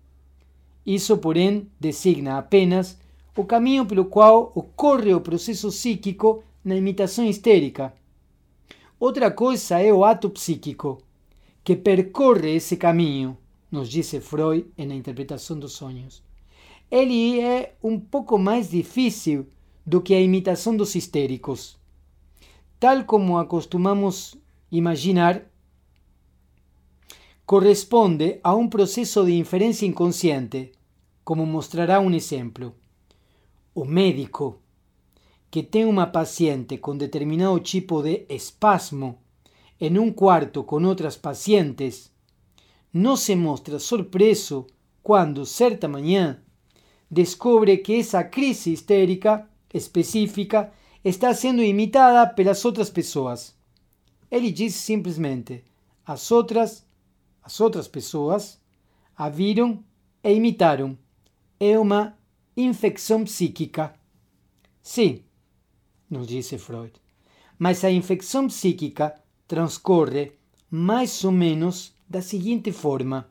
Isso, 0.86 1.18
porém, 1.18 1.68
designa 1.80 2.38
apenas 2.38 2.98
o 3.36 3.46
caminho 3.46 3.86
pelo 3.86 4.06
qual 4.06 4.52
ocorre 4.56 5.14
o 5.14 5.22
processo 5.22 5.70
psíquico 5.70 6.44
na 6.64 6.76
imitação 6.76 7.26
histérica. 7.26 7.94
Outra 9.00 9.32
coisa 9.32 9.80
é 9.80 9.92
o 9.92 10.04
ato 10.04 10.30
psíquico, 10.30 11.02
que 11.64 11.76
percorre 11.76 12.56
esse 12.56 12.78
caminho, 12.78 13.38
nos 13.72 13.90
disse 13.90 14.20
Freud 14.20 14.66
na 14.78 14.94
interpretação 14.94 15.58
dos 15.58 15.74
sonhos. 15.74 16.22
Ele 16.90 17.40
é 17.40 17.74
um 17.82 18.00
pouco 18.00 18.38
mais 18.38 18.70
difícil 18.70 19.48
do 19.86 20.02
que 20.02 20.14
a 20.14 20.22
imitação 20.22 20.76
dos 20.76 20.94
histéricos. 20.94 21.78
Tal 22.80 23.06
como 23.06 23.38
acostumamos 23.38 24.36
imaginar, 24.72 25.42
corresponde 27.52 28.40
a 28.44 28.56
un 28.56 28.70
proceso 28.70 29.26
de 29.26 29.34
inferencia 29.34 29.86
inconsciente, 29.86 30.72
como 31.26 31.46
mostrará 31.46 32.00
un 32.00 32.14
ejemplo. 32.14 32.76
O 33.74 33.84
médico 33.84 34.62
que 35.50 35.62
tem 35.62 35.84
uma 35.84 36.14
paciente 36.14 36.78
com 36.78 36.96
determinado 36.96 37.60
tipo 37.60 38.02
de 38.02 38.26
espasmo 38.30 39.20
en 39.82 40.00
un 40.00 40.14
cuarto 40.14 40.66
con 40.66 40.86
otras 40.86 41.18
pacientes, 41.18 42.14
no 42.94 43.18
se 43.18 43.36
mostra 43.36 43.80
sorpreso 43.80 44.68
quando, 45.04 45.46
certa 45.46 45.90
manhã, 45.90 46.42
descobre 47.10 47.80
que 47.80 48.00
essa 48.00 48.24
crise 48.30 48.72
histérica 48.72 49.50
específica 49.74 50.72
está 51.04 51.34
sendo 51.34 51.62
imitada 51.62 52.34
pelas 52.34 52.64
outras 52.64 52.90
pessoas. 52.90 53.58
Ele 54.32 54.54
diz 54.54 54.74
simplesmente: 54.74 55.66
as 56.06 56.32
outras 56.32 56.90
as 57.42 57.60
outras 57.60 57.88
pessoas 57.88 58.60
a 59.16 59.30
viram 59.30 59.84
e 60.24 60.32
imitaram. 60.32 60.98
É 61.60 61.78
uma 61.78 62.18
infecção 62.56 63.24
psíquica. 63.24 63.94
Sim, 64.82 65.24
nos 66.10 66.28
disse 66.28 66.58
Freud. 66.58 66.94
Mas 67.58 67.84
a 67.84 67.92
infecção 67.92 68.48
psíquica 68.48 69.16
transcorre 69.48 70.32
mais 70.70 71.24
ou 71.24 71.32
menos 71.32 71.94
da 72.10 72.22
seguinte 72.22 72.72
forma: 72.72 73.30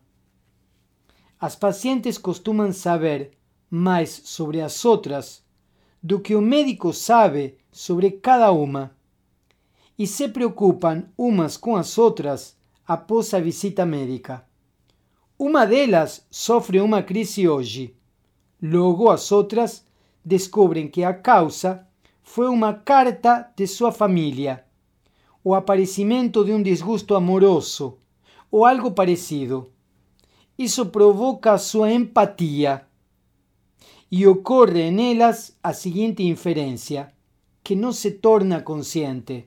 as 1.41 1.57
pacientes 1.57 2.19
costumam 2.19 2.73
saber 2.73 3.33
mais 3.71 4.11
sobre 4.25 4.61
as 4.61 4.85
outras 4.85 5.43
do 6.03 6.21
que 6.21 6.35
o 6.35 6.41
médico 6.41 6.93
sabe 6.93 7.57
sobre 7.73 8.11
cada 8.11 8.51
uma 8.53 8.95
e 9.99 10.07
se 10.07 10.29
preocupam 10.29 11.05
umas 11.17 11.57
com 11.57 11.77
as 11.77 11.99
outras 11.99 12.57
após 12.91 13.33
a 13.35 13.39
visita 13.39 13.87
médica. 13.87 14.45
Uma 15.39 15.65
delas 15.65 16.27
sofre 16.29 16.81
uma 16.81 17.05
crise 17.05 17.49
hoje. 17.49 17.95
Logo, 18.61 19.09
as 19.09 19.31
outras 19.31 19.87
descobrem 20.25 20.89
que 20.89 21.05
a 21.05 21.15
causa 21.15 21.87
foi 22.21 22.49
uma 22.49 22.75
carta 22.75 23.49
de 23.55 23.65
sua 23.69 23.93
família, 23.93 24.65
o 25.45 25.55
aparecimento 25.55 26.45
de 26.45 26.51
um 26.51 26.61
desgosto 26.61 27.15
amoroso 27.15 27.99
ou 28.51 28.67
algo 28.67 28.91
parecido. 28.91 29.71
Isso 30.59 30.87
provoca 30.87 31.57
sua 31.59 31.93
empatia 31.93 32.85
e 34.11 34.27
ocorre 34.27 34.91
nelas 34.91 35.57
a 35.63 35.73
seguinte 35.73 36.25
inferência, 36.25 37.13
que 37.63 37.77
não 37.77 37.93
se 37.93 38.11
torna 38.11 38.61
consciente. 38.61 39.47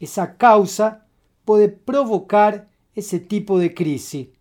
Essa 0.00 0.26
causa 0.26 1.00
pode 1.44 1.68
provocar 1.68 2.68
esse 2.94 3.20
tipo 3.20 3.58
de 3.60 3.70
crise. 3.70 4.32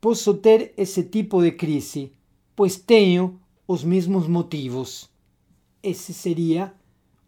Posso 0.00 0.34
ter 0.34 0.72
esse 0.76 1.04
tipo 1.04 1.42
de 1.42 1.52
crise, 1.52 2.12
pois 2.56 2.76
tenho 2.76 3.40
os 3.66 3.84
mesmos 3.84 4.26
motivos. 4.26 5.10
Esse 5.82 6.12
seria 6.12 6.72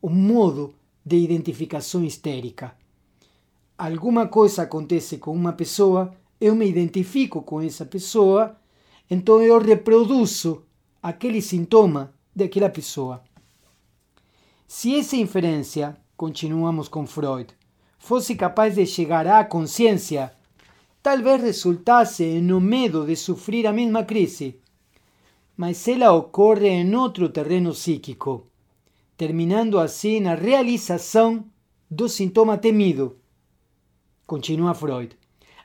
o 0.01 0.09
modo 0.09 0.75
de 1.05 1.17
identificação 1.17 2.05
histérica. 2.05 2.77
Alguma 3.77 4.27
coisa 4.29 4.63
acontece 4.63 5.19
com 5.19 5.33
uma 5.33 5.53
pessoa, 5.53 6.15
eu 6.41 6.55
me 6.55 6.69
identifico 6.69 7.43
com 7.43 7.61
essa 7.61 7.85
pessoa, 7.85 8.57
então 9.11 9.43
eu 9.43 9.61
reproduzo 9.61 10.63
aquele 11.03 11.43
sintoma 11.43 12.15
daquela 12.35 12.71
pessoa. 12.71 13.23
Se 14.67 14.95
essa 14.95 15.17
inferência, 15.17 15.97
continuamos 16.17 16.89
com 16.89 17.07
Freud, 17.07 17.49
fosse 18.03 18.35
capaz 18.35 18.75
de 18.75 18.85
chegar 18.85 19.29
à 19.29 19.45
consciência, 19.45 20.33
talvez 21.01 21.41
resultasse 21.41 22.41
no 22.41 22.61
medo 22.61 23.07
de 23.07 23.15
sofrer 23.15 23.65
a 23.65 23.73
mesma 23.73 24.03
crise. 24.03 24.57
Mas 25.57 25.87
ela 25.87 26.11
ocorre 26.11 26.69
em 26.69 26.97
outro 26.97 27.29
terreno 27.29 27.71
psíquico, 27.71 28.49
terminando 29.17 29.79
assim 29.79 30.19
na 30.19 30.35
realização 30.35 31.45
do 31.89 32.09
sintoma 32.09 32.59
temido. 32.59 33.19
Continua 34.27 34.75
Freud. 34.75 35.17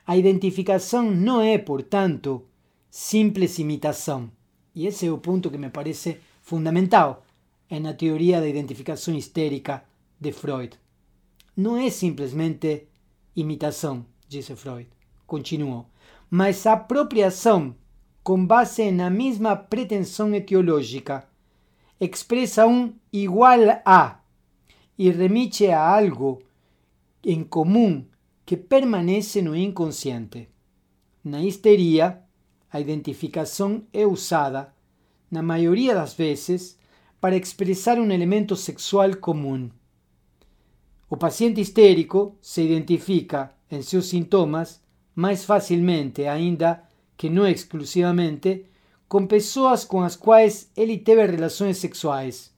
A 0.06 0.16
identificação 0.16 1.10
não 1.10 1.40
é, 1.40 1.58
portanto, 1.58 2.44
simples 2.88 3.58
imitação. 3.58 4.30
E 4.76 4.86
esse 4.86 5.08
é 5.08 5.10
o 5.10 5.18
ponto 5.18 5.50
que 5.50 5.58
me 5.58 5.70
parece 5.70 6.18
fundamental 6.40 7.26
na 7.68 7.92
teoria 7.94 8.40
da 8.40 8.48
identificação 8.48 9.12
histérica 9.16 9.82
de 10.20 10.30
Freud. 10.30 10.78
Não 11.58 11.76
é 11.76 11.90
simplesmente 11.90 12.86
imitação, 13.34 14.06
disse 14.28 14.54
Freud. 14.54 14.88
Continuou, 15.26 15.86
mas 16.30 16.64
apropriação 16.64 17.74
com 18.22 18.46
base 18.46 18.92
na 18.92 19.10
mesma 19.10 19.56
pretensão 19.56 20.32
etiológica. 20.32 21.26
Expressa 22.00 22.64
um 22.64 22.94
igual 23.12 23.58
a 23.84 24.20
e 24.96 25.10
remite 25.10 25.66
a 25.66 25.84
algo 25.84 26.40
em 27.24 27.42
comum 27.42 28.04
que 28.46 28.56
permanece 28.56 29.42
no 29.42 29.56
inconsciente. 29.56 30.48
Na 31.24 31.42
histeria, 31.42 32.22
a 32.70 32.80
identificação 32.80 33.82
é 33.92 34.06
usada 34.06 34.72
na 35.28 35.42
maioria 35.42 35.92
das 35.92 36.14
vezes, 36.14 36.78
para 37.20 37.36
expressar 37.36 37.98
um 37.98 38.12
elemento 38.12 38.54
sexual 38.54 39.16
comum. 39.16 39.68
O 41.10 41.16
paciente 41.16 41.60
histérico 41.60 42.36
se 42.40 42.62
identifica 42.62 43.52
em 43.70 43.82
seus 43.82 44.08
sintomas 44.08 44.80
mais 45.14 45.44
facilmente, 45.44 46.26
ainda 46.26 46.82
que 47.16 47.28
não 47.28 47.46
exclusivamente, 47.46 48.66
com 49.08 49.26
pessoas 49.26 49.84
com 49.84 50.02
as 50.02 50.14
quais 50.14 50.70
ele 50.76 50.98
teve 50.98 51.26
relações 51.26 51.78
sexuais, 51.78 52.52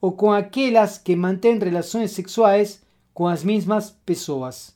ou 0.00 0.12
com 0.12 0.32
aquelas 0.32 0.98
que 0.98 1.14
mantêm 1.14 1.58
relações 1.58 2.12
sexuais 2.12 2.82
com 3.12 3.26
as 3.26 3.44
mesmas 3.44 3.90
pessoas. 3.90 4.74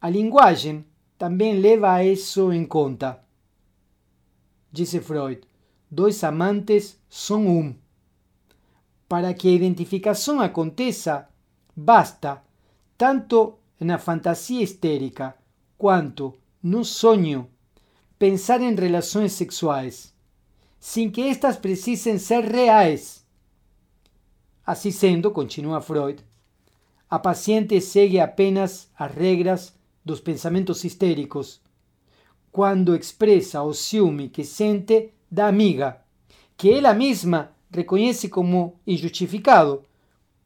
A 0.00 0.10
linguagem 0.10 0.84
também 1.16 1.58
leva 1.58 1.94
a 1.94 2.04
isso 2.04 2.52
em 2.52 2.64
conta. 2.64 3.18
Disse 4.70 5.00
Freud, 5.00 5.40
dois 5.90 6.22
amantes 6.22 7.00
são 7.08 7.46
um. 7.48 7.74
Para 9.08 9.32
que 9.34 9.48
a 9.48 9.52
identificação 9.52 10.40
aconteça, 10.40 11.28
basta, 11.74 12.42
tanto 12.98 13.58
na 13.78 13.98
fantasia 13.98 14.62
histérica 14.62 15.34
quanto 15.78 16.34
no 16.62 16.84
sonho, 16.84 17.48
pensar 18.18 18.60
em 18.60 18.74
relações 18.74 19.32
sexuais, 19.32 20.12
sem 20.80 21.10
que 21.10 21.20
estas 21.22 21.56
precisem 21.56 22.18
ser 22.18 22.44
reais. 22.44 23.24
Assim 24.64 24.90
sendo, 24.90 25.30
continua 25.30 25.80
Freud, 25.80 26.24
a 27.08 27.18
paciente 27.18 27.80
segue 27.80 28.18
apenas 28.18 28.90
as 28.98 29.12
regras 29.12 29.74
dos 30.04 30.20
pensamentos 30.20 30.82
histéricos 30.82 31.60
quando 32.50 32.96
expressa 32.96 33.62
o 33.62 33.74
ciúme 33.74 34.28
que 34.28 34.42
sente 34.42 35.12
da 35.30 35.46
amiga, 35.46 36.00
que 36.56 36.72
ela 36.72 36.94
mesma 36.94 37.52
reconhece 37.76 38.28
como 38.28 38.80
injustificado, 38.86 39.84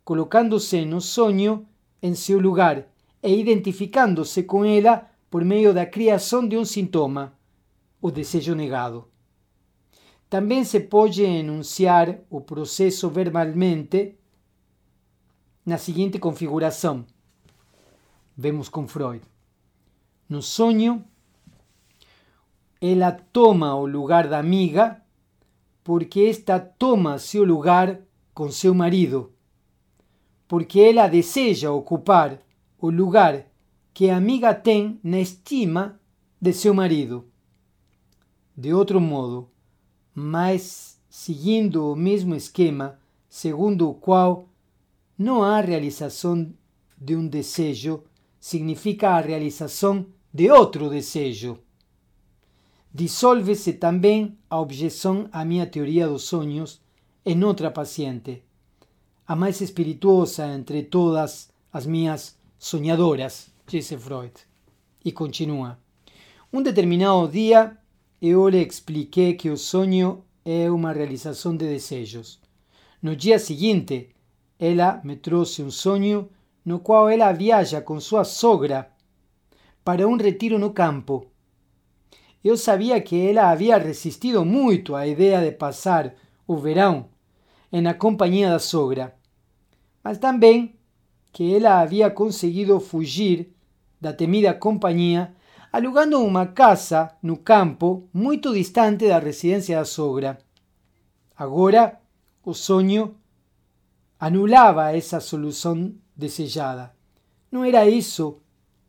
colocando-se 0.04 0.84
no 0.84 1.00
sonho 1.00 1.66
em 2.02 2.14
seu 2.14 2.40
lugar 2.40 2.87
e 3.22 3.40
identificando-se 3.40 4.42
com 4.42 4.64
ela 4.64 5.08
por 5.30 5.44
meio 5.44 5.72
da 5.72 5.87
criação 5.87 6.46
de 6.46 6.56
um 6.56 6.64
sintoma, 6.64 7.32
o 8.02 8.10
desejo 8.10 8.54
negado. 8.54 9.06
Também 10.28 10.64
se 10.64 10.80
pode 10.80 11.22
enunciar 11.22 12.18
o 12.28 12.40
processo 12.40 13.08
verbalmente 13.08 14.16
na 15.64 15.78
seguinte 15.78 16.18
configuração. 16.18 17.04
Vemos 18.37 18.68
com 18.68 18.88
Freud. 18.88 19.22
No 20.28 20.42
sonho, 20.42 21.04
ela 22.80 23.12
toma 23.12 23.75
o 23.75 23.87
lugar 23.87 24.26
da 24.26 24.38
amiga 24.38 25.00
porque 25.90 26.20
esta 26.20 26.61
toma 26.61 27.18
seu 27.18 27.42
lugar 27.42 28.00
com 28.32 28.49
seu 28.49 28.73
marido, 28.73 29.32
porque 30.47 30.78
ela 30.78 31.09
deseja 31.09 31.73
ocupar 31.73 32.40
o 32.78 32.90
lugar 32.90 33.49
que 33.92 34.09
a 34.09 34.16
amiga 34.16 34.54
tem 34.54 35.00
na 35.02 35.18
estima 35.18 36.00
de 36.40 36.52
seu 36.52 36.73
marido. 36.73 37.26
De 38.56 38.73
outro 38.73 39.00
modo, 39.00 39.50
mas 40.14 40.97
seguindo 41.09 41.90
o 41.90 41.97
mesmo 41.97 42.37
esquema 42.37 42.97
segundo 43.28 43.90
o 43.90 43.94
qual 43.94 44.49
não 45.18 45.42
há 45.42 45.61
realização 45.61 46.54
de 46.97 47.16
um 47.16 47.26
desejo, 47.26 48.04
significa 48.38 49.11
a 49.11 49.20
realização 49.20 50.06
de 50.32 50.52
outro 50.52 50.88
desejo. 50.88 51.59
Dissolve-se 52.92 53.74
também 53.74 54.36
a 54.50 54.58
objeção 54.58 55.28
à 55.30 55.44
minha 55.44 55.64
teoria 55.64 56.08
dos 56.08 56.24
sonhos 56.24 56.80
em 57.24 57.44
outra 57.44 57.70
paciente, 57.70 58.42
a 59.28 59.36
mais 59.36 59.60
espirituosa 59.60 60.44
entre 60.48 60.82
todas 60.82 61.50
as 61.72 61.86
minhas 61.86 62.36
sonhadoras, 62.58 63.48
disse 63.64 63.96
Freud. 63.96 64.32
E 65.04 65.12
continua. 65.12 65.78
Um 66.52 66.60
determinado 66.60 67.28
dia 67.28 67.76
eu 68.20 68.48
lhe 68.48 68.60
expliquei 68.60 69.34
que 69.34 69.50
o 69.50 69.56
sonho 69.56 70.24
é 70.44 70.68
uma 70.68 70.92
realização 70.92 71.56
de 71.56 71.68
desejos. 71.68 72.40
No 73.00 73.14
dia 73.14 73.38
seguinte, 73.38 74.08
ela 74.58 75.00
me 75.04 75.14
trouxe 75.14 75.62
um 75.62 75.70
sonho 75.70 76.28
no 76.64 76.80
qual 76.80 77.08
ela 77.08 77.30
viaja 77.30 77.80
com 77.80 78.00
sua 78.00 78.24
sogra 78.24 78.90
para 79.84 80.08
um 80.08 80.16
retiro 80.16 80.58
no 80.58 80.72
campo 80.72 81.29
eu 82.42 82.56
sabia 82.56 83.00
que 83.00 83.28
ela 83.28 83.50
havia 83.50 83.76
resistido 83.76 84.44
muito 84.44 84.94
à 84.94 85.06
ideia 85.06 85.40
de 85.40 85.52
passar 85.52 86.14
o 86.46 86.56
verão 86.56 87.06
na 87.70 87.94
companhia 87.94 88.50
da 88.50 88.58
sogra, 88.58 89.14
mas 90.02 90.18
também 90.18 90.74
que 91.32 91.54
ela 91.54 91.80
havia 91.80 92.10
conseguido 92.10 92.80
fugir 92.80 93.54
da 94.00 94.12
temida 94.12 94.52
companhia 94.54 95.34
alugando 95.72 96.18
uma 96.24 96.46
casa 96.46 97.14
no 97.22 97.36
campo 97.36 98.08
muito 98.12 98.52
distante 98.52 99.06
da 99.06 99.18
residência 99.18 99.78
da 99.78 99.84
sogra. 99.84 100.38
Agora, 101.36 102.00
o 102.44 102.52
sonho 102.52 103.14
anulava 104.18 104.94
essa 104.94 105.20
solução 105.20 105.94
desejada. 106.16 106.92
Não 107.52 107.64
era 107.64 107.88
isso 107.88 108.38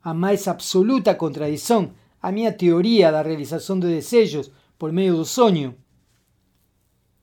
a 0.03 0.13
mais 0.13 0.47
absoluta 0.47 1.13
contradição 1.13 1.91
a 2.21 2.31
minha 2.31 2.51
teoria 2.51 3.12
da 3.12 3.21
realização 3.21 3.79
de 3.79 3.88
desejos 3.88 4.51
por 4.77 4.91
meio 4.91 5.15
do 5.15 5.25
sonho? 5.25 5.75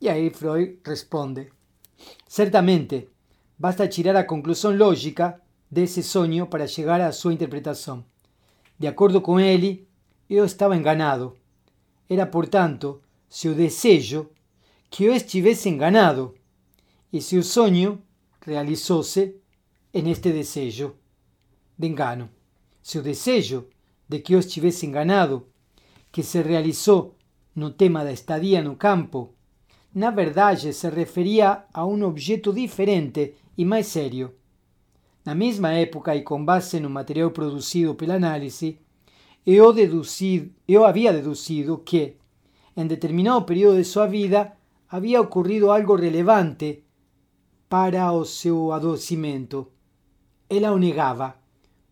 E 0.01 0.09
aí 0.09 0.31
Freud 0.31 0.79
responde: 0.85 1.51
Certamente, 2.27 3.09
basta 3.59 3.89
tirar 3.89 4.17
a 4.17 4.25
conclusão 4.25 4.77
lógica 4.77 5.41
desse 5.71 6.03
sonho 6.03 6.47
para 6.47 6.67
chegar 6.67 7.01
à 7.01 7.13
sua 7.13 7.33
interpretação. 7.33 8.05
De 8.79 8.87
acordo 8.87 9.21
com 9.21 9.39
ele, 9.39 9.87
eu 10.29 10.45
estava 10.45 10.77
enganado. 10.77 11.37
Era, 12.09 12.27
portanto, 12.27 13.01
seu 13.29 13.55
desejo 13.55 14.31
que 14.91 15.05
eu 15.05 15.15
estivesse 15.15 15.69
enganado, 15.69 16.35
e 17.13 17.21
seu 17.21 17.43
sonho 17.43 18.01
realizou-se 18.41 19.37
neste 19.93 20.33
desejo 20.33 20.95
de 21.77 21.87
engano. 21.89 22.31
Seu 22.83 23.03
desejo 23.03 23.67
de 24.09 24.21
que 24.21 24.35
eu 24.35 24.39
estivesse 24.39 24.87
enganado, 24.87 25.47
que 26.11 26.23
se 26.23 26.41
realizou 26.41 27.17
no 27.55 27.71
tema 27.71 28.05
da 28.05 28.13
estadia 28.13 28.63
no 28.63 28.77
campo, 28.77 29.35
na 29.95 30.11
verdade 30.11 30.73
se 30.73 30.89
referia 30.89 31.65
a 31.73 31.85
um 31.85 32.03
objeto 32.05 32.53
diferente 32.53 33.35
e 33.57 33.65
mais 33.65 33.87
sério. 33.87 34.35
Na 35.25 35.35
mesma 35.35 35.73
época 35.73 36.17
e 36.17 36.23
com 36.23 36.45
base 36.45 36.81
no 36.81 36.89
material 36.89 37.31
produzido 37.31 37.95
pela 37.95 38.15
análise, 38.15 38.79
eu, 39.45 39.73
deduzido, 39.73 40.51
eu 40.67 40.85
havia 40.85 41.13
deduzido 41.13 41.79
que, 41.79 42.17
em 42.77 42.87
determinado 42.87 43.45
período 43.45 43.77
de 43.77 43.85
sua 43.85 44.07
vida, 44.07 44.53
havia 44.89 45.21
ocorrido 45.21 45.71
algo 45.71 45.97
relevante 45.97 46.85
para 47.69 48.13
o 48.13 48.25
seu 48.25 48.73
adoecimento. 48.73 49.73
Ela 50.49 50.73
o 50.73 50.79
negava 50.79 51.35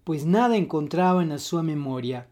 pois 0.06 0.24
nada 0.24 0.56
encontraba 0.56 1.24
na 1.24 1.36
sua 1.36 1.64
memória. 1.64 2.28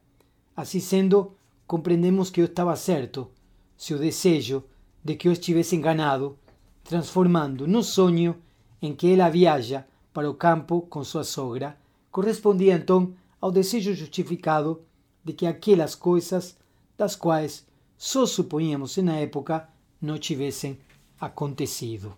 Assim 0.57 0.79
sendo, 0.79 1.33
compreendemos 1.67 2.31
que 2.31 2.41
eu 2.41 2.45
estava 2.45 2.77
certo, 2.77 3.29
seu 3.77 3.99
desejo 3.99 4.63
de 5.03 5.17
que 5.17 5.27
eu 5.27 5.33
estivesse 5.33 5.75
enganado, 5.75 6.39
transformando 6.85 7.67
no 7.67 7.83
sonho 7.83 8.37
em 8.81 8.95
que 8.95 9.13
ela 9.13 9.29
viaja 9.29 9.85
para 10.13 10.31
o 10.31 10.35
campo 10.35 10.83
com 10.83 11.03
sua 11.03 11.25
sogra, 11.25 11.77
correspondia 12.13 12.75
então 12.75 13.13
ao 13.41 13.51
desejo 13.51 13.93
justificado 13.93 14.81
de 15.25 15.33
que 15.33 15.45
aquelas 15.45 15.97
coisas 15.97 16.57
das 16.97 17.17
quais 17.17 17.67
só 17.99 18.25
suponhamos 18.25 18.97
na 18.99 19.17
época 19.17 19.69
não 20.01 20.17
tivessem 20.17 20.79
acontecido. 21.21 22.17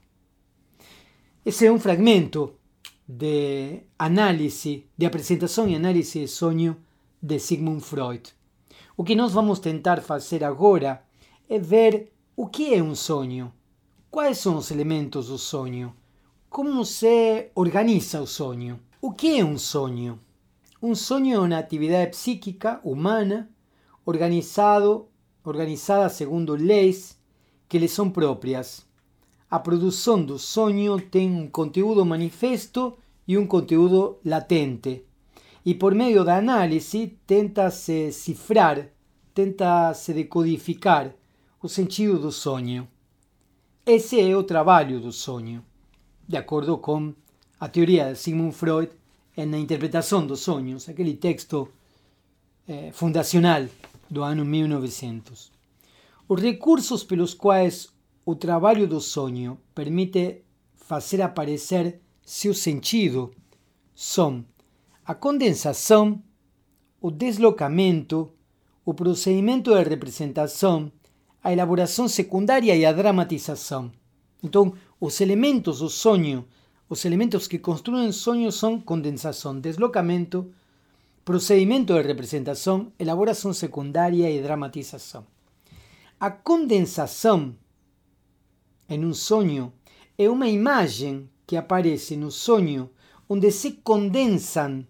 Esse 1.47 1.64
é 1.64 1.73
um 1.73 1.81
fragmento 1.81 2.53
de 3.09 3.83
análise, 3.99 4.87
de 4.97 5.07
apresentação 5.07 5.69
e 5.69 5.77
análise 5.77 6.21
de 6.21 6.29
sonho 6.29 6.77
de 7.23 7.38
Sigmund 7.38 7.83
Freud. 7.83 8.35
O 8.97 9.05
que 9.05 9.14
nós 9.14 9.33
vamos 9.33 9.59
tentar 9.59 10.01
fazer 10.01 10.42
agora 10.42 11.03
é 11.49 11.59
ver 11.59 12.12
o 12.37 12.47
que 12.47 12.75
é 12.75 12.83
um 12.83 12.95
sonho, 12.95 13.53
quais 14.11 14.38
são 14.38 14.57
os 14.57 14.71
elementos 14.71 15.29
do 15.29 15.38
sonho, 15.38 15.95
como 16.49 16.85
se 16.85 17.51
organiza 17.55 18.21
o 18.21 18.27
sonho. 18.27 18.81
O 19.01 19.12
que 19.12 19.38
é 19.38 19.45
um 19.45 19.59
sonho? 19.59 20.19
Um 20.83 20.95
sonho 20.95 21.35
é 21.35 21.38
uma 21.38 21.59
atividade 21.59 22.11
psíquica 22.11 22.81
humana 22.83 23.51
organizado, 24.05 25.09
organizada 25.45 26.09
segundo 26.09 26.55
leis 26.55 27.19
que 27.69 27.79
lhe 27.79 27.88
são 27.88 28.09
próprias 28.09 28.86
a 29.51 29.59
produção 29.59 30.25
do 30.25 30.39
sonho 30.39 31.01
tem 31.01 31.31
um 31.31 31.49
conteúdo 31.49 32.05
manifesto 32.05 32.97
e 33.27 33.39
um 33.39 33.47
conteúdo 33.47 34.19
latente. 34.25 35.05
E 35.65 35.75
por 35.75 35.95
meio 35.95 36.25
da 36.25 36.37
análise 36.37 37.17
tenta-se 37.27 38.13
cifrar, 38.13 38.89
tenta-se 39.35 40.13
decodificar 40.13 41.15
o 41.63 41.69
sentido 41.69 42.19
do 42.19 42.33
sonho. 42.33 42.89
Esse 43.85 44.21
é 44.21 44.37
o 44.37 44.43
trabalho 44.43 45.01
do 45.01 45.13
sonho, 45.13 45.65
de 46.27 46.37
acordo 46.37 46.77
com 46.79 47.15
a 47.59 47.69
teoria 47.69 48.13
de 48.13 48.19
Sigmund 48.19 48.55
Freud 48.55 48.91
na 49.37 49.59
interpretação 49.59 50.27
dos 50.27 50.41
sonhos, 50.41 50.89
aquele 50.89 51.15
texto 51.15 51.69
eh, 52.67 52.91
fundacional 52.93 53.67
do 54.11 54.23
ano 54.23 54.45
1900. 54.45 55.53
Os 56.29 56.43
recursos 56.43 57.05
pelos 57.05 57.35
quais 57.35 57.96
o 58.27 58.35
trabalho 58.35 58.89
do 58.89 59.01
sonho 59.01 59.57
permite 59.73 60.43
fazer 60.75 61.23
aparecer 61.23 62.01
seu 62.25 62.53
sentido 62.53 63.33
são 63.95 64.45
a 65.05 65.15
condensação, 65.15 66.21
o 67.01 67.09
deslocamento, 67.09 68.33
o 68.85 68.93
procedimento 68.93 69.73
de 69.73 69.89
representação, 69.89 70.91
a 71.41 71.53
elaboração 71.53 72.09
secundária 72.09 72.75
e 72.75 72.85
a 72.85 72.93
dramatização. 72.93 73.93
Então, 74.43 74.75
os 75.01 75.21
elementos 75.21 75.79
do 75.79 75.89
sonho, 75.89 76.45
os 76.89 77.05
elementos 77.05 77.47
que 77.47 77.61
construem 77.61 78.11
sonho 78.11 78.51
são 78.51 78.81
condensação, 78.81 79.61
deslocamento, 79.61 80.51
procedimento 81.25 81.95
de 81.95 82.03
representação, 82.03 82.93
elaboração 82.99 83.53
secundária 83.53 84.29
e 84.29 84.43
dramatização. 84.43 85.25
A 86.19 86.29
condensação 86.29 87.55
em 88.88 89.05
um 89.05 89.12
sonho 89.12 89.72
é 90.16 90.29
uma 90.29 90.49
imagem 90.49 91.29
que 91.46 91.57
aparece 91.57 92.16
no 92.16 92.31
sonho 92.31 92.90
onde 93.29 93.51
se 93.51 93.72
condensam 93.72 94.87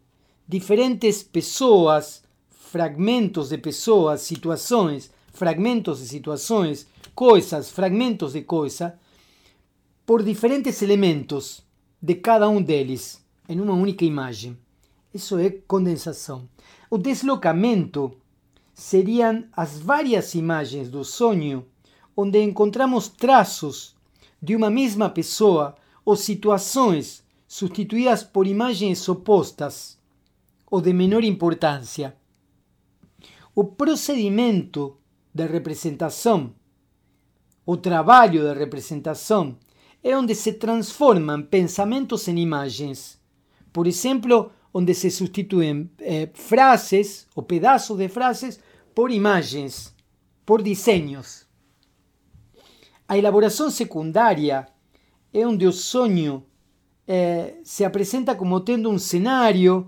diferentes 0.46 1.22
pessoas, 1.22 2.22
fragmentos 2.50 3.48
de 3.48 3.58
pessoas, 3.58 4.20
situações, 4.20 5.10
fragmentos 5.32 6.00
de 6.00 6.08
situações, 6.08 6.86
coisas, 7.14 7.70
fragmentos 7.70 8.34
de 8.34 8.42
coisa, 8.42 8.98
por 10.04 10.22
diferentes 10.22 10.82
elementos 10.82 11.62
de 12.00 12.14
cada 12.16 12.48
um 12.48 12.62
deles 12.62 13.24
em 13.48 13.60
uma 13.60 13.72
única 13.72 14.04
imagem. 14.04 14.56
Isso 15.12 15.38
é 15.38 15.50
condensação. 15.50 16.48
O 16.90 16.98
deslocamento 16.98 18.12
seriam 18.74 19.44
as 19.52 19.78
várias 19.78 20.34
imagens 20.34 20.90
do 20.90 21.02
sonho 21.04 21.64
onde 22.16 22.42
encontramos 22.42 23.08
traços 23.08 23.94
de 24.40 24.56
uma 24.56 24.70
mesma 24.70 25.10
pessoa 25.10 25.74
ou 26.04 26.16
situações 26.16 27.22
substituídas 27.46 28.24
por 28.24 28.46
imagens 28.46 29.08
opostas 29.08 29.98
ou 30.70 30.80
de 30.80 30.92
menor 30.92 31.22
importância. 31.24 32.16
O 33.54 33.64
procedimento 33.64 34.96
de 35.32 35.46
representação, 35.46 36.54
o 37.64 37.76
trabalho 37.76 38.42
de 38.42 38.58
representação, 38.58 39.56
é 40.02 40.16
onde 40.16 40.34
se 40.34 40.54
transformam 40.54 41.42
pensamentos 41.42 42.28
em 42.28 42.38
imagens. 42.38 43.20
Por 43.72 43.86
exemplo, 43.86 44.52
onde 44.72 44.94
se 44.94 45.10
substituem 45.10 45.90
eh, 46.00 46.28
frases 46.34 47.26
ou 47.34 47.42
pedaços 47.42 47.96
de 47.96 48.08
frases 48.08 48.60
por 48.94 49.10
imagens, 49.10 49.94
por 50.44 50.62
desenhos. 50.62 51.45
A 53.08 53.16
elaboração 53.16 53.70
secundária 53.70 54.66
é 55.32 55.46
onde 55.46 55.66
o 55.66 55.72
sonho 55.72 56.44
se 57.62 57.84
apresenta 57.84 58.34
como 58.34 58.60
tendo 58.60 58.90
um 58.90 58.98
cenário, 58.98 59.86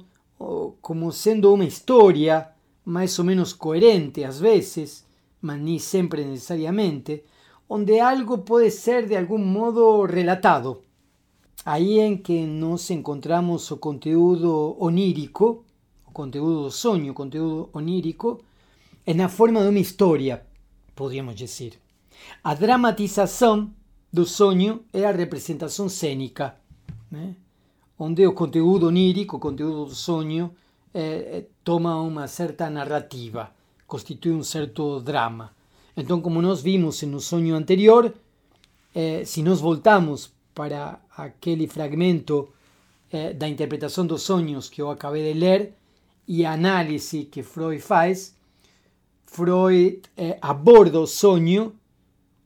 como 0.80 1.10
sendo 1.10 1.52
uma 1.52 1.64
história 1.64 2.48
mais 2.84 3.18
ou 3.18 3.24
menos 3.24 3.52
coerente 3.52 4.22
às 4.22 4.38
vezes, 4.38 5.04
mas 5.42 5.60
nem 5.60 5.78
sempre 5.78 6.24
necessariamente, 6.24 7.24
onde 7.68 7.98
algo 7.98 8.38
pode 8.38 8.70
ser 8.70 9.06
de 9.06 9.16
algum 9.16 9.38
modo 9.38 10.04
relatado. 10.04 10.82
Aí 11.64 11.98
em 11.98 12.16
que 12.16 12.46
nós 12.46 12.88
encontramos 12.90 13.68
o 13.70 13.76
conteúdo 13.76 14.76
onírico, 14.78 15.64
o 16.06 16.12
conteúdo 16.12 16.62
do 16.62 16.70
sonho, 16.70 17.12
conteúdo 17.12 17.68
onírico, 17.72 18.42
é 19.04 19.12
na 19.12 19.28
forma 19.28 19.60
de 19.60 19.68
uma 19.68 19.80
história, 19.80 20.46
podríamos 20.94 21.34
dizer. 21.34 21.72
A 22.42 22.54
dramatização 22.54 23.70
do 24.12 24.24
sonho 24.24 24.84
é 24.92 25.04
a 25.04 25.12
representação 25.12 25.88
cênica, 25.88 26.56
né? 27.10 27.34
onde 27.98 28.26
o 28.26 28.32
conteúdo 28.32 28.86
onírico, 28.86 29.36
o 29.36 29.40
conteúdo 29.40 29.86
do 29.86 29.94
sonho, 29.94 30.54
eh, 30.94 31.44
toma 31.64 32.00
uma 32.00 32.26
certa 32.28 32.70
narrativa, 32.70 33.50
constitui 33.86 34.32
um 34.32 34.42
certo 34.42 35.00
drama. 35.00 35.52
Então, 35.96 36.20
como 36.20 36.40
nós 36.40 36.62
vimos 36.62 37.02
no 37.02 37.20
sonho 37.20 37.56
anterior, 37.56 38.14
eh, 38.94 39.24
se 39.24 39.42
nós 39.42 39.60
voltamos 39.60 40.30
para 40.54 41.00
aquele 41.16 41.66
fragmento 41.66 42.48
eh, 43.12 43.32
da 43.32 43.48
interpretação 43.48 44.06
dos 44.06 44.22
sonhos 44.22 44.68
que 44.68 44.82
eu 44.82 44.90
acabei 44.90 45.32
de 45.32 45.38
ler 45.38 45.72
e 46.26 46.44
a 46.44 46.52
análise 46.52 47.24
que 47.24 47.42
Freud 47.42 47.80
faz, 47.80 48.34
Freud 49.24 50.02
eh, 50.16 50.36
aborda 50.42 51.00
o 51.00 51.06
sonho 51.06 51.72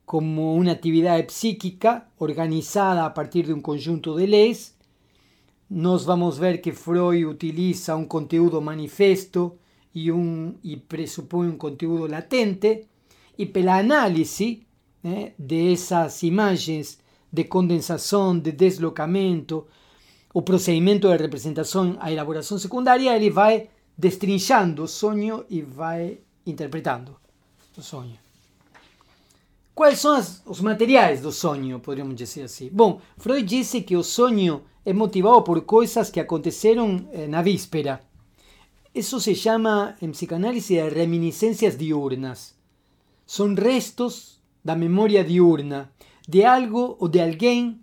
como 0.05 0.55
uma 0.55 0.71
atividade 0.71 1.23
psíquica 1.27 2.05
organizada 2.19 3.05
a 3.05 3.09
partir 3.09 3.43
de 3.43 3.53
um 3.53 3.61
conjunto 3.61 4.15
de 4.15 4.25
leis. 4.25 4.75
Nós 5.69 6.03
vamos 6.03 6.37
ver 6.37 6.59
que 6.59 6.71
Freud 6.71 7.25
utiliza 7.25 7.95
um 7.95 8.05
conteúdo 8.05 8.61
manifesto 8.61 9.57
e, 9.93 10.11
um, 10.11 10.55
e 10.63 10.77
pressupõe 10.77 11.47
um 11.47 11.57
conteúdo 11.57 12.07
latente, 12.07 12.87
e 13.37 13.45
pela 13.45 13.79
análise 13.79 14.65
né, 15.03 15.33
dessas 15.37 16.21
imagens 16.23 16.99
de 17.31 17.43
condensação, 17.45 18.37
de 18.37 18.51
deslocamento, 18.51 19.65
o 20.33 20.41
procedimento 20.41 21.07
de 21.07 21.17
representação, 21.17 21.95
a 21.99 22.11
elaboração 22.11 22.57
secundária, 22.57 23.15
ele 23.15 23.29
vai 23.29 23.69
destrinchando 23.97 24.83
o 24.83 24.87
sonho 24.87 25.45
e 25.49 25.61
vai 25.61 26.19
interpretando 26.45 27.15
o 27.77 27.81
sonho. 27.81 28.22
Quais 29.75 29.99
são 29.99 30.13
as, 30.13 30.41
os 30.45 30.61
materiais 30.61 31.21
do 31.21 31.31
sonho, 31.31 31.79
poderíamos 31.79 32.15
dizer 32.15 32.43
assim? 32.43 32.69
Bom, 32.71 33.01
Freud 33.17 33.43
disse 33.43 33.81
que 33.81 33.95
o 33.95 34.03
sonho 34.03 34.63
é 34.85 34.93
motivado 34.93 35.41
por 35.41 35.61
coisas 35.61 36.11
que 36.11 36.19
aconteceram 36.19 37.07
eh, 37.11 37.27
na 37.27 37.41
víspera. 37.41 37.99
Isso 38.93 39.19
se 39.19 39.33
chama, 39.33 39.95
em 39.99 40.11
psicanálise, 40.11 40.75
de 40.75 40.89
reminiscências 40.89 41.75
diurnas. 41.75 42.55
São 43.25 43.55
restos 43.55 44.39
da 44.63 44.75
memória 44.75 45.23
diurna 45.23 45.91
de 46.27 46.45
algo 46.45 46.95
ou 46.99 47.07
de 47.07 47.19
alguém 47.19 47.81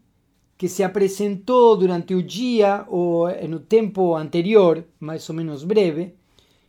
que 0.56 0.68
se 0.68 0.84
apresentou 0.84 1.76
durante 1.76 2.14
o 2.14 2.22
dia 2.22 2.84
ou 2.88 3.26
no 3.48 3.58
tempo 3.58 4.14
anterior, 4.14 4.84
mais 5.00 5.28
ou 5.28 5.34
menos 5.34 5.64
breve, 5.64 6.14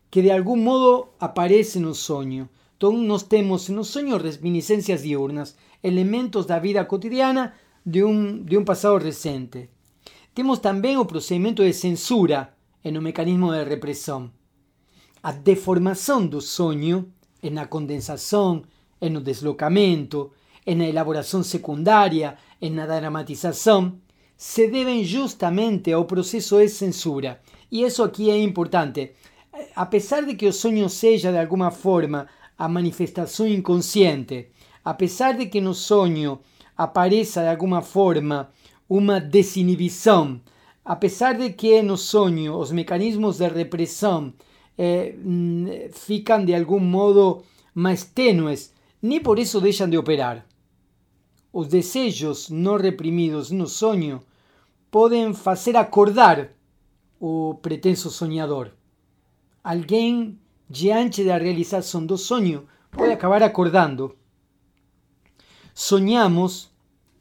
que 0.09 0.21
de 0.21 0.31
algum 0.31 0.55
modo 0.55 1.09
aparece 1.19 1.79
no 1.79 1.93
sonho. 1.93 2.49
Então, 2.81 2.97
nós 2.97 3.21
temos 3.21 3.69
no 3.69 3.83
sonho 3.83 4.17
reminiscências 4.17 5.03
diurnas, 5.03 5.55
elementos 5.83 6.47
da 6.47 6.57
vida 6.57 6.83
cotidiana 6.83 7.53
de 7.85 8.03
um, 8.03 8.41
de 8.43 8.57
um 8.57 8.65
passado 8.65 8.97
recente. 8.97 9.69
Temos 10.33 10.57
também 10.57 10.97
o 10.97 11.05
procedimento 11.05 11.63
de 11.63 11.73
censura 11.73 12.51
no 12.83 12.99
mecanismo 12.99 13.51
de 13.51 13.65
repressão. 13.65 14.31
A 15.21 15.31
deformação 15.31 16.25
do 16.25 16.41
sonho, 16.41 17.13
na 17.51 17.67
condensação, 17.67 18.63
no 18.99 19.21
deslocamento, 19.21 20.31
na 20.65 20.87
elaboração 20.87 21.43
secundária, 21.43 22.35
na 22.59 22.87
dramatização, 22.87 23.99
se 24.35 24.67
devem 24.69 25.03
justamente 25.03 25.93
ao 25.93 26.05
processo 26.05 26.57
de 26.57 26.67
censura. 26.67 27.41
E 27.71 27.83
isso 27.83 28.01
aqui 28.01 28.31
é 28.31 28.41
importante. 28.41 29.11
Apesar 29.75 30.25
de 30.25 30.33
que 30.33 30.47
o 30.47 30.53
sonho 30.53 30.89
seja 30.89 31.31
de 31.31 31.37
alguma 31.37 31.69
forma 31.69 32.27
a 32.57 32.67
manifestação 32.67 33.47
inconsciente, 33.47 34.49
apesar 34.83 35.37
de 35.37 35.47
que 35.47 35.61
no 35.61 35.73
sonho 35.73 36.39
apareça 36.77 37.41
de 37.41 37.49
alguma 37.49 37.81
forma 37.81 38.49
uma 38.89 39.19
desinibição, 39.19 40.41
apesar 40.83 41.37
de 41.37 41.51
que 41.51 41.81
no 41.81 41.97
sonho 41.97 42.57
os 42.57 42.71
mecanismos 42.71 43.37
de 43.37 43.47
repressão 43.47 44.33
eh, 44.77 45.15
ficam 45.93 46.43
de 46.43 46.53
algum 46.53 46.79
modo 46.79 47.43
mais 47.73 48.03
tênues, 48.03 48.73
nem 49.01 49.21
por 49.21 49.39
isso 49.39 49.61
deixam 49.61 49.89
de 49.89 49.97
operar. 49.97 50.45
Os 51.53 51.67
desejos 51.67 52.49
não 52.49 52.77
reprimidos 52.77 53.51
no 53.51 53.67
sonho 53.67 54.21
podem 54.89 55.33
fazer 55.33 55.75
acordar 55.75 56.49
o 57.19 57.55
pretenso 57.61 58.09
sonhador. 58.09 58.71
Alguém, 59.63 60.39
diante 60.71 61.25
da 61.25 61.37
realização 61.37 62.05
do 62.05 62.17
sonho, 62.17 62.65
pode 62.91 63.11
acabar 63.11 63.43
acordando. 63.43 64.15
Sonhamos 65.73 66.71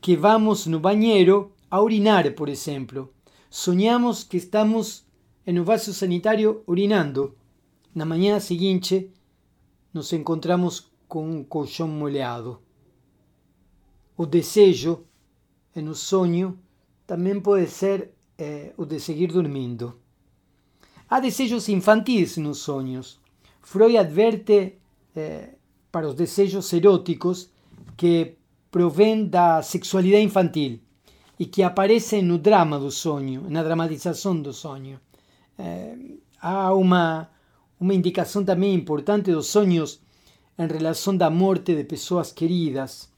que 0.01 0.17
vamos 0.17 0.67
no 0.67 0.79
banheiro 0.79 1.53
a 1.69 1.83
urinar, 1.83 2.33
por 2.35 2.49
exemplo. 2.49 3.13
Sonhamos 3.51 4.23
que 4.23 4.37
estamos 4.37 5.05
no 5.45 5.65
vaso 5.65 5.93
sanitário 5.93 6.63
urinando. 6.65 7.37
Na 7.93 8.05
manhã 8.05 8.39
seguinte, 8.39 9.11
nos 9.93 10.13
encontramos 10.13 10.89
com 11.09 11.29
um 11.29 11.43
colchão 11.43 11.89
molhado. 11.89 12.63
O 14.17 14.27
desejo, 14.27 15.05
no 15.75 15.97
sonho, 15.97 16.57
também 17.05 17.41
pode 17.41 17.67
ser 17.67 18.13
eh, 18.39 18.73
o 18.77 18.85
de 18.85 19.01
seguir 19.01 19.27
dormindo. 19.27 19.99
Há 21.09 21.19
desejos 21.19 21.69
infantis 21.69 22.37
nos 22.37 22.59
sonhos. 22.59 23.20
Freud 23.71 23.97
adverte 23.97 24.81
eh, 25.15 25.55
para 25.93 26.09
os 26.09 26.17
desejos 26.17 26.73
eróticos 26.73 27.51
que 27.97 28.35
provêm 28.69 29.27
da 29.27 29.63
sexualidade 29.63 30.25
infantil 30.25 30.81
e 31.39 31.47
que 31.47 31.63
aparecem 31.63 32.21
no 32.21 32.37
drama 32.37 32.81
do 32.81 32.91
sonho, 32.91 33.49
na 33.49 33.63
dramatização 33.63 34.43
do 34.43 34.53
sonho. 34.53 34.99
Eh, 35.57 35.95
há 36.43 36.75
uma, 36.75 37.31
uma 37.79 37.95
indicação 37.95 38.45
também 38.45 38.75
importante 38.75 39.31
dos 39.31 39.47
sonhos 39.47 40.01
em 40.59 40.67
relação 40.67 41.17
da 41.17 41.31
morte 41.31 41.73
de 41.73 41.85
pessoas 41.85 42.33
queridas. 42.33 43.09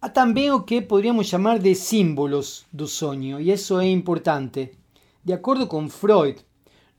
Há 0.00 0.10
também 0.10 0.52
o 0.52 0.62
que 0.62 0.80
poderíamos 0.80 1.26
chamar 1.26 1.58
de 1.58 1.74
símbolos 1.74 2.66
do 2.72 2.86
sonho, 2.86 3.40
e 3.40 3.50
isso 3.50 3.80
é 3.80 3.88
importante. 3.88 4.78
De 5.24 5.32
acordo 5.32 5.66
com 5.66 5.88
Freud, 5.88 6.38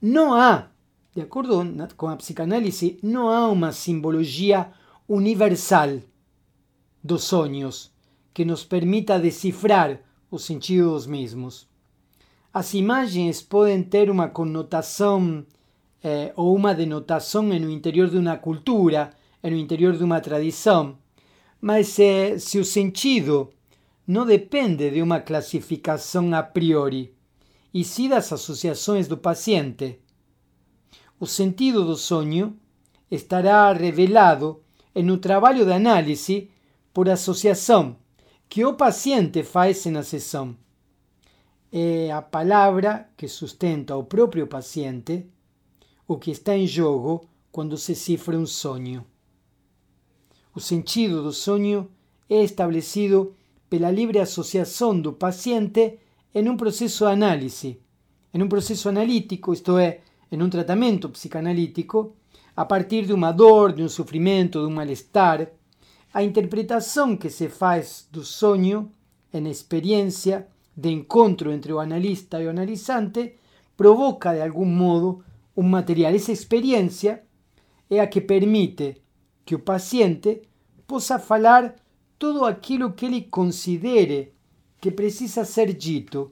não 0.02 0.34
há, 0.34 0.75
de 1.16 1.22
acordo 1.22 1.66
com 1.96 2.10
a 2.10 2.16
psicanálise, 2.18 3.00
não 3.02 3.30
há 3.30 3.48
uma 3.48 3.72
simbologia 3.72 4.70
universal 5.08 6.02
dos 7.02 7.24
sonhos 7.24 7.90
que 8.34 8.44
nos 8.44 8.66
permita 8.66 9.18
decifrar 9.18 10.02
o 10.30 10.38
sentido 10.38 10.90
dos 10.92 11.08
mesmos. 11.08 11.70
As 12.54 12.74
imagens 12.74 13.42
podem 13.42 13.82
ter 13.82 14.10
uma 14.10 14.28
conotação 14.28 15.46
eh, 16.04 16.34
ou 16.36 16.54
uma 16.54 16.76
denotação 16.76 17.44
no 17.44 17.70
interior 17.70 18.10
de 18.10 18.18
uma 18.18 18.36
cultura, 18.36 19.14
no 19.42 19.56
interior 19.56 19.96
de 19.96 20.04
uma 20.04 20.20
tradição, 20.20 20.98
mas 21.62 21.98
eh, 21.98 22.38
se 22.38 22.60
o 22.60 22.66
sentido 22.66 23.50
não 24.06 24.26
depende 24.26 24.92
de 24.92 25.02
uma 25.02 25.22
classificação 25.22 26.34
a 26.36 26.44
priori, 26.44 27.14
e 27.74 27.86
sim 27.86 28.10
das 28.10 28.34
associações 28.34 29.08
do 29.08 29.18
paciente. 29.18 30.00
O 31.20 31.26
sentido 31.26 31.86
do 31.86 31.96
sonho 31.96 32.58
estará 33.10 33.72
revelado 33.72 34.62
no 34.96 35.18
trabalho 35.18 35.66
de 35.66 35.72
análise 35.72 36.50
por 36.94 37.10
associação 37.10 37.98
que 38.50 38.66
o 38.66 38.74
paciente 38.74 39.44
faz 39.44 39.86
na 39.86 40.04
sessão. 40.04 40.56
É 41.72 42.12
a 42.12 42.22
palavra 42.22 43.10
que 43.18 43.28
sustenta 43.28 43.96
o 43.96 44.04
próprio 44.04 44.48
paciente 44.48 45.26
o 46.08 46.18
que 46.18 46.32
está 46.32 46.56
em 46.56 46.68
jogo 46.68 47.28
quando 47.52 47.78
se 47.78 47.96
cifra 47.96 48.38
um 48.38 48.46
sonho. 48.46 49.06
O 50.54 50.60
sentido 50.60 51.24
do 51.24 51.34
sonho 51.34 51.90
é 52.30 52.44
estabelecido 52.44 53.36
pela 53.70 53.92
livre 53.92 54.20
associação 54.20 55.00
do 55.00 55.12
paciente 55.12 56.00
em 56.34 56.48
um 56.48 56.56
processo 56.56 57.06
de 57.06 57.12
análise, 57.12 57.80
em 58.34 58.44
um 58.44 58.48
processo 58.48 58.88
analítico, 58.90 59.54
isto 59.54 59.78
é, 59.78 60.02
em 60.36 60.44
um 60.44 60.50
tratamento 60.50 61.10
psicanalítico, 61.10 62.16
a 62.56 62.66
partir 62.66 63.06
de 63.06 63.14
uma 63.14 63.32
dor, 63.32 63.74
de 63.74 63.84
um 63.84 63.90
sofrimento, 63.90 64.60
de 64.60 64.66
um 64.66 64.76
mal-estar, 64.76 65.48
a 66.14 66.24
interpretação 66.24 67.18
que 67.18 67.30
se 67.30 67.50
faz 67.50 68.08
do 68.12 68.24
sonho 68.24 68.92
na 69.34 69.50
experiência 69.50 70.48
de 70.76 70.90
encontro 70.90 71.52
entre 71.52 71.74
o 71.74 71.80
analista 71.80 72.42
e 72.42 72.48
o 72.48 72.50
analisante 72.50 73.36
provoca 73.76 74.34
de 74.34 74.42
algum 74.42 74.66
modo 74.66 75.24
um 75.56 75.64
material. 75.64 76.14
Essa 76.14 76.32
experiência 76.32 77.24
é 77.90 78.00
a 78.00 78.08
que 78.08 78.22
permite 78.22 79.02
que 79.46 79.56
o 79.56 79.60
paciente 79.60 80.42
possa 80.88 81.20
falar 81.20 81.76
tudo 82.18 82.46
aquilo 82.46 82.94
que 82.94 83.06
ele 83.06 83.22
considere 83.24 84.34
que 84.80 84.92
precisa 84.92 85.44
ser 85.44 85.74
dito 85.74 86.30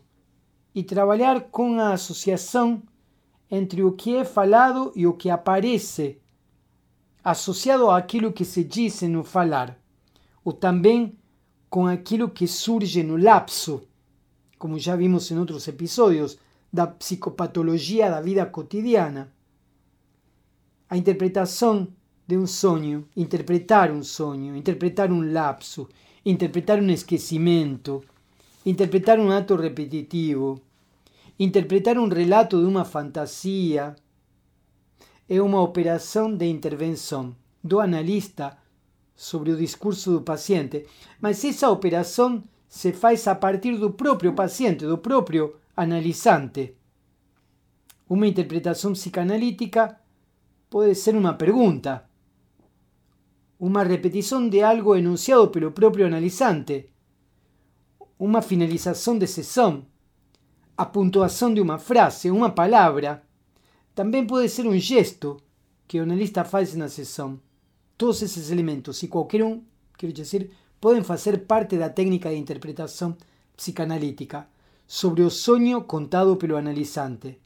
e 0.73 0.83
trabalhar 0.83 1.49
com 1.51 1.79
a 1.79 1.93
associação 1.93 2.81
entre 3.55 3.83
o 3.83 3.91
que 3.91 4.15
é 4.15 4.25
falado 4.25 4.91
e 4.95 5.05
o 5.05 5.13
que 5.13 5.29
aparece 5.29 6.17
associado 7.23 7.91
àquilo 7.91 8.33
que 8.33 8.43
se 8.43 8.63
diz 8.63 9.03
no 9.03 9.23
falar, 9.23 9.79
ou 10.43 10.51
também 10.51 11.15
com 11.69 11.85
aquilo 11.85 12.27
que 12.27 12.47
surge 12.47 13.03
no 13.03 13.15
lapso, 13.15 13.87
como 14.57 14.79
já 14.79 14.95
vimos 14.95 15.29
em 15.29 15.37
outros 15.37 15.67
episódios, 15.67 16.35
da 16.71 16.87
psicopatologia 16.87 18.09
da 18.09 18.19
vida 18.21 18.43
cotidiana. 18.47 19.31
A 20.89 20.97
interpretação 20.97 21.87
de 22.25 22.35
um 22.35 22.47
sonho, 22.47 23.07
interpretar 23.15 23.91
um 23.91 24.01
sonho, 24.01 24.55
interpretar 24.55 25.11
um 25.11 25.31
lapso, 25.31 25.87
interpretar 26.25 26.79
um 26.79 26.89
esquecimento, 26.89 28.03
interpretar 28.65 29.19
um 29.19 29.29
ato 29.29 29.55
repetitivo, 29.55 30.59
interpretar 31.39 31.97
um 31.97 32.07
relato 32.07 32.59
de 32.59 32.65
uma 32.65 32.85
fantasia, 32.85 33.95
é 35.27 35.41
uma 35.41 35.61
operação 35.61 36.35
de 36.35 36.45
intervenção 36.45 37.35
do 37.63 37.79
analista 37.79 38.57
sobre 39.15 39.51
o 39.51 39.57
discurso 39.57 40.11
do 40.11 40.21
paciente, 40.21 40.85
mas 41.19 41.43
essa 41.43 41.69
operação 41.69 42.43
se 42.67 42.91
faz 42.91 43.27
a 43.27 43.35
partir 43.35 43.77
do 43.77 43.91
próprio 43.91 44.33
paciente, 44.33 44.85
do 44.85 44.97
próprio 44.97 45.55
analisante. 45.75 46.75
Uma 48.09 48.27
interpretação 48.27 48.93
psicanalítica 48.93 49.99
pode 50.69 50.95
ser 50.95 51.15
uma 51.15 51.35
pergunta, 51.35 52.03
uma 53.59 53.83
repetição 53.83 54.49
de 54.49 54.61
algo 54.61 54.95
enunciado 54.95 55.49
pelo 55.49 55.71
próprio 55.71 56.05
analisante, 56.05 56.89
uma 58.19 58.41
finalização 58.41 59.17
de 59.17 59.27
sessão, 59.27 59.85
a 60.75 60.85
pontuação 60.85 61.53
de 61.53 61.61
uma 61.61 61.77
frase, 61.77 62.31
uma 62.31 62.49
palavra 62.49 63.23
também 63.93 64.25
pode 64.25 64.49
ser 64.49 64.65
um 64.65 64.77
gesto 64.77 65.37
que 65.87 65.99
o 65.99 66.03
analista 66.03 66.43
faz 66.43 66.73
na 66.73 66.89
sessão. 66.89 67.39
Todos 67.95 68.23
esses 68.23 68.49
elementos, 68.49 69.03
e 69.03 69.07
qualquer 69.07 69.43
um, 69.43 69.61
quero 69.97 70.11
dizer, 70.11 70.49
podem 70.81 71.03
fazer 71.03 71.45
parte 71.45 71.77
da 71.77 71.89
técnica 71.89 72.29
de 72.29 72.37
interpretação 72.37 73.15
psicanalítica 73.55 74.47
sobre 74.87 75.21
o 75.21 75.29
sonho 75.29 75.83
contado 75.83 76.35
pelo 76.37 76.57
analisante, 76.57 77.39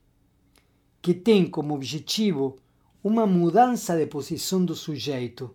que 1.02 1.14
tem 1.14 1.46
como 1.50 1.76
objetivo 1.76 2.58
uma 3.04 3.28
mudança 3.28 3.96
de 3.98 4.08
posição 4.08 4.64
do 4.64 4.76
sujeito 4.76 5.54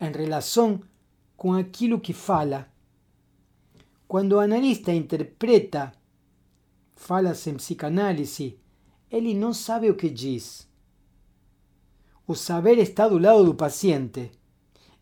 em 0.00 0.12
relação 0.12 0.80
com 1.36 1.52
aquilo 1.52 2.00
que 2.00 2.12
fala. 2.12 2.68
Quando 4.06 4.32
o 4.34 4.40
analista 4.40 4.92
interpreta 4.92 5.92
falas 7.00 7.46
em 7.46 7.54
psicanálise, 7.54 8.58
ele 9.10 9.32
não 9.32 9.54
sabe 9.54 9.88
o 9.90 9.96
que 9.96 10.10
diz. 10.10 10.68
O 12.26 12.34
saber 12.34 12.78
está 12.78 13.08
do 13.08 13.18
lado 13.18 13.42
do 13.42 13.54
paciente. 13.54 14.30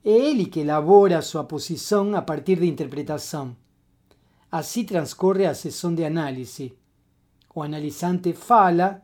É 0.05 0.11
ele 0.11 0.47
que 0.47 0.61
elabora 0.61 1.21
sua 1.21 1.43
posição 1.43 2.15
a 2.15 2.23
partir 2.23 2.61
da 2.61 2.65
interpretação. 2.65 3.55
Assim 4.51 4.85
transcorre 4.85 5.45
a 5.45 5.55
sessão 5.55 5.93
de 5.93 6.05
análise. 6.05 6.73
O 7.53 7.63
analisante 7.63 8.33
fala, 8.33 9.03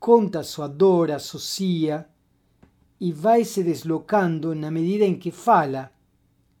conta 0.00 0.42
sua 0.42 0.66
dor, 0.66 1.12
associa 1.12 2.06
e 3.00 3.12
vai 3.12 3.44
se 3.44 3.62
deslocando 3.62 4.52
na 4.52 4.68
medida 4.68 5.04
em 5.04 5.16
que 5.16 5.30
fala, 5.30 5.92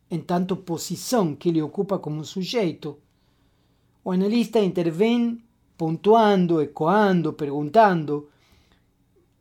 em 0.08 0.20
tanto 0.20 0.56
posição 0.56 1.34
que 1.34 1.48
ele 1.48 1.60
ocupa 1.60 1.98
como 1.98 2.24
sujeito. 2.24 3.03
O 4.04 4.10
analista 4.12 4.58
intervém 4.60 5.42
pontuando, 5.78 6.60
ecoando, 6.60 7.32
perguntando, 7.32 8.28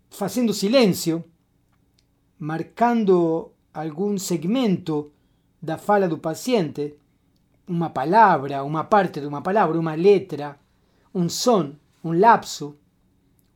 fazendo 0.09 0.53
silêncio, 0.53 1.21
marcando 2.39 3.51
algum 3.73 4.17
segmento 4.17 5.11
da 5.61 5.77
fala 5.77 6.07
do 6.07 6.17
paciente, 6.17 6.95
uma 7.67 7.89
palavra, 7.89 8.63
uma 8.63 8.85
parte 8.85 9.19
de 9.19 9.27
uma 9.27 9.41
palavra, 9.41 9.77
uma 9.77 9.95
letra, 9.95 10.57
um 11.13 11.27
som, 11.27 11.75
um 12.01 12.17
lapso, 12.17 12.77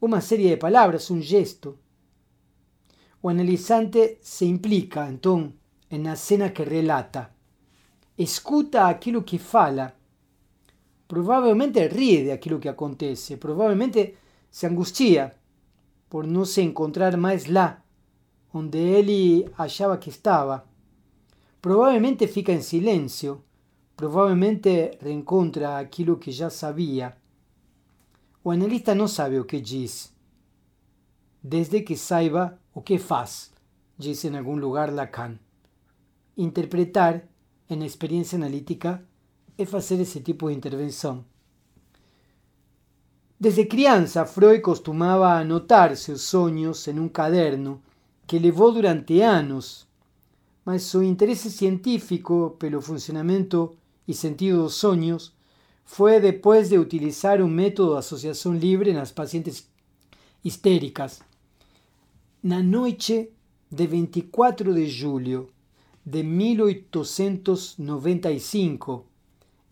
uma 0.01 0.19
série 0.19 0.49
de 0.49 0.57
palavras, 0.57 1.09
um 1.09 1.21
gesto. 1.21 1.79
O 3.21 3.29
analisante 3.29 4.17
se 4.21 4.45
implica, 4.45 5.09
então, 5.09 5.53
na 5.89 6.17
cena 6.17 6.49
que 6.49 6.63
relata. 6.63 7.31
Escuta 8.17 8.87
aquilo 8.87 9.23
que 9.23 9.37
fala 9.37 9.96
provavelmente 11.07 11.87
ríe 11.87 12.23
de 12.23 12.31
aquilo 12.31 12.59
que 12.59 12.69
acontece, 12.69 13.37
provavelmente 13.37 14.15
se 14.49 14.65
angustia 14.67 15.35
por 16.09 16.25
não 16.25 16.45
se 16.45 16.61
encontrar 16.61 17.17
mais 17.17 17.47
lá 17.47 17.83
onde 18.53 18.77
ele 18.77 19.49
achava 19.57 19.97
que 19.97 20.09
estava. 20.09 20.65
Provavelmente 21.61 22.27
fica 22.27 22.51
em 22.51 22.61
silêncio, 22.61 23.43
provavelmente 23.95 24.97
reencontra 25.01 25.77
aquilo 25.77 26.17
que 26.17 26.31
já 26.31 26.49
sabia. 26.49 27.15
O 28.43 28.51
analista 28.51 28.95
não 28.95 29.07
sabe 29.07 29.39
o 29.39 29.45
que 29.45 29.59
diz, 29.59 30.13
desde 31.43 31.81
que 31.81 31.97
saiba 31.97 32.59
o 32.73 32.81
que 32.81 32.97
faz 32.97 33.51
dice 33.97 34.27
en 34.27 34.35
algún 34.35 34.61
lugar 34.61 34.93
Lacan. 34.93 35.39
Interpretar 36.35 37.27
en 37.67 37.81
experiencia 37.81 38.37
analítica 38.37 39.03
es 39.57 39.73
hacer 39.73 39.99
ese 40.01 40.21
tipo 40.21 40.47
de 40.47 40.53
intervención. 40.53 41.25
Desde 43.39 43.67
crianza, 43.67 44.25
Freud 44.25 44.61
costumaba 44.61 45.39
anotar 45.39 45.95
sus 45.95 46.21
sueños 46.21 46.87
en 46.87 46.99
un 46.99 47.09
caderno 47.09 47.81
que 48.25 48.39
levó 48.39 48.71
durante 48.71 49.23
años, 49.23 49.87
mas 50.65 50.81
su 50.83 51.03
interés 51.03 51.39
científico 51.39 52.57
pelo 52.59 52.81
funcionamiento 52.81 53.75
y 54.05 54.15
sentido 54.15 54.63
dos 54.63 54.75
sueños 54.75 55.33
fue 55.85 56.19
después 56.19 56.69
de 56.69 56.79
utilizar 56.79 57.41
un 57.41 57.55
método 57.55 57.93
de 57.93 57.99
asociación 57.99 58.59
libre 58.59 58.91
en 58.91 58.97
las 58.97 59.13
pacientes 59.13 59.69
histéricas. 60.43 61.21
Na 62.41 62.61
noche 62.61 63.31
de 63.69 63.87
24 63.87 64.73
de 64.73 64.91
julio 64.91 65.49
de 66.03 66.23
1895, 66.23 69.06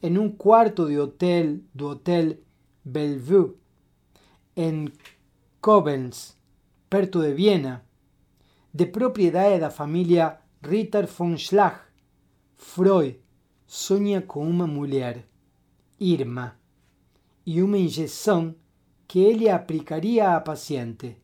en 0.06 0.20
un 0.20 0.30
cuarto 0.30 0.86
de 0.86 1.00
hotel 1.00 1.64
do 1.74 1.90
Hotel 1.90 2.40
Bellevue, 2.84 3.56
en 4.56 4.94
Koblenz, 5.62 6.36
perto 6.90 7.22
de 7.22 7.34
Viena, 7.34 7.84
de 8.72 8.86
propriedad 8.86 9.50
de 9.50 9.58
la 9.58 9.72
familia 9.72 10.42
Ritter 10.62 11.08
von 11.08 11.40
Schlag, 11.40 11.78
Freud 12.56 13.20
sonha 13.66 14.22
com 14.22 14.48
uma 14.48 14.68
mulher, 14.68 15.26
Irma, 16.00 16.56
e 17.44 17.64
uma 17.64 17.80
injeção 17.80 18.54
que 19.08 19.22
ele 19.22 19.50
aplicaria 19.50 20.36
à 20.36 20.40
paciente. 20.40 21.18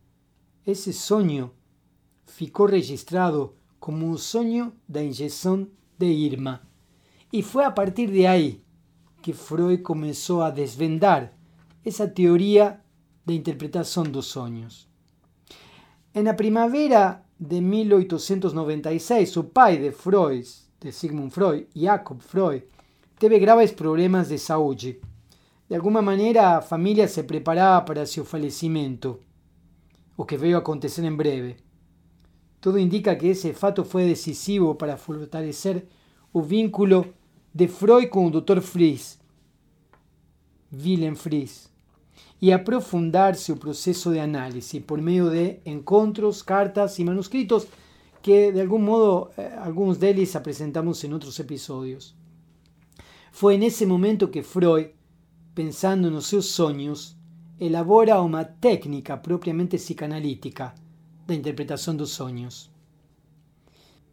Esse 0.65 0.91
sonho 0.91 1.51
ficou 2.25 2.65
registrado 2.65 3.53
como 3.79 4.07
um 4.07 4.17
sonho 4.17 4.73
da 4.89 5.03
injeção 5.03 5.67
de 5.99 6.07
Irma. 6.07 6.63
E 7.31 7.43
foi 7.43 7.63
a 7.63 7.71
partir 7.71 8.11
de 8.11 8.25
aí 8.25 8.63
que 9.21 9.33
Freud 9.33 9.81
começou 9.83 10.41
a 10.41 10.49
desvendar 10.49 11.33
essa 11.85 12.07
teoria 12.07 12.79
de 13.25 13.35
interpretação 13.35 14.03
dos 14.03 14.25
sonhos. 14.27 14.87
Na 16.13 16.33
primavera 16.33 17.23
de 17.39 17.61
1896, 17.61 19.37
o 19.37 19.43
pai 19.45 19.77
de 19.77 19.91
Freud, 19.91 20.47
de 20.79 20.91
Sigmund 20.91 21.31
Freud, 21.31 21.67
Jacob 21.75 22.19
Freud, 22.21 22.63
teve 23.17 23.39
graves 23.39 23.71
problemas 23.71 24.29
de 24.29 24.37
saúde. 24.37 24.99
De 25.69 25.75
alguma 25.75 26.01
maneira, 26.01 26.57
a 26.57 26.61
família 26.61 27.07
se 27.07 27.23
preparava 27.23 27.85
para 27.85 28.05
seu 28.05 28.25
falecimento, 28.25 29.19
o 30.17 30.25
que 30.25 30.35
veio 30.35 30.57
acontecer 30.57 31.03
em 31.03 31.15
breve. 31.15 31.55
Tudo 32.59 32.77
indica 32.77 33.15
que 33.15 33.27
esse 33.27 33.53
fato 33.53 33.83
foi 33.85 34.05
decisivo 34.05 34.75
para 34.75 34.97
fortalecer 34.97 35.87
o 36.33 36.41
vínculo 36.41 37.05
de 37.53 37.67
Freud 37.67 38.07
com 38.07 38.27
o 38.27 38.31
Dr. 38.31 38.61
Fries, 38.61 39.19
Willem 40.73 41.15
Fries, 41.15 41.69
e 42.41 42.51
aprofundar 42.51 43.35
seu 43.35 43.57
processo 43.57 44.11
de 44.11 44.19
análise 44.19 44.79
por 44.79 45.01
meio 45.01 45.29
de 45.29 45.59
encontros, 45.65 46.41
cartas 46.41 46.97
e 46.97 47.03
manuscritos 47.03 47.67
que, 48.21 48.51
de 48.51 48.61
algum 48.61 48.79
modo, 48.79 49.31
eh, 49.37 49.53
alguns 49.57 49.97
deles 49.97 50.35
apresentamos 50.35 51.03
em 51.03 51.13
outros 51.13 51.39
episódios. 51.39 52.15
Foi 53.31 53.57
nesse 53.57 53.85
momento 53.85 54.27
que 54.27 54.43
Freud, 54.43 54.91
pensando 55.53 56.09
nos 56.09 56.27
seus 56.27 56.47
sonhos, 56.47 57.17
elabora 57.59 58.21
uma 58.21 58.43
técnica 58.45 59.17
propriamente 59.17 59.77
psicanalítica 59.77 60.73
da 61.27 61.35
interpretação 61.35 61.95
dos 61.95 62.11
sonhos. 62.11 62.71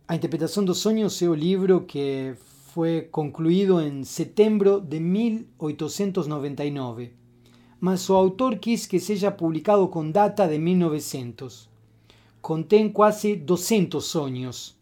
A 0.07 0.17
interpretação 0.17 0.65
dos 0.65 0.79
sonhos 0.79 1.21
é 1.23 1.29
o 1.29 1.35
livro 1.35 1.83
que 1.83 2.35
foi 2.69 3.03
concluído 3.03 3.81
em 3.81 4.05
setembro 4.05 4.81
de 4.81 5.01
1899 5.01 7.19
mas 7.81 8.09
o 8.11 8.15
autor 8.15 8.59
quis 8.59 8.87
que 8.87 8.99
seja 8.99 9.31
publicado 9.31 9.87
com 9.89 10.11
data 10.11 10.49
de 10.49 10.59
1900. 10.59 11.69
Contém 12.41 12.89
quase 12.89 13.37
200 13.37 14.05
sonhos. 14.05 14.77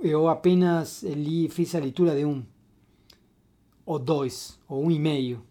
Eu 0.00 0.28
apenas 0.28 1.02
li, 1.02 1.48
fiz 1.48 1.74
a 1.74 1.80
leitura 1.80 2.14
de 2.14 2.24
um, 2.24 2.44
ou 3.84 3.98
dois, 3.98 4.58
ou 4.68 4.84
um 4.84 4.90
e 4.90 4.98
meio. 4.98 5.42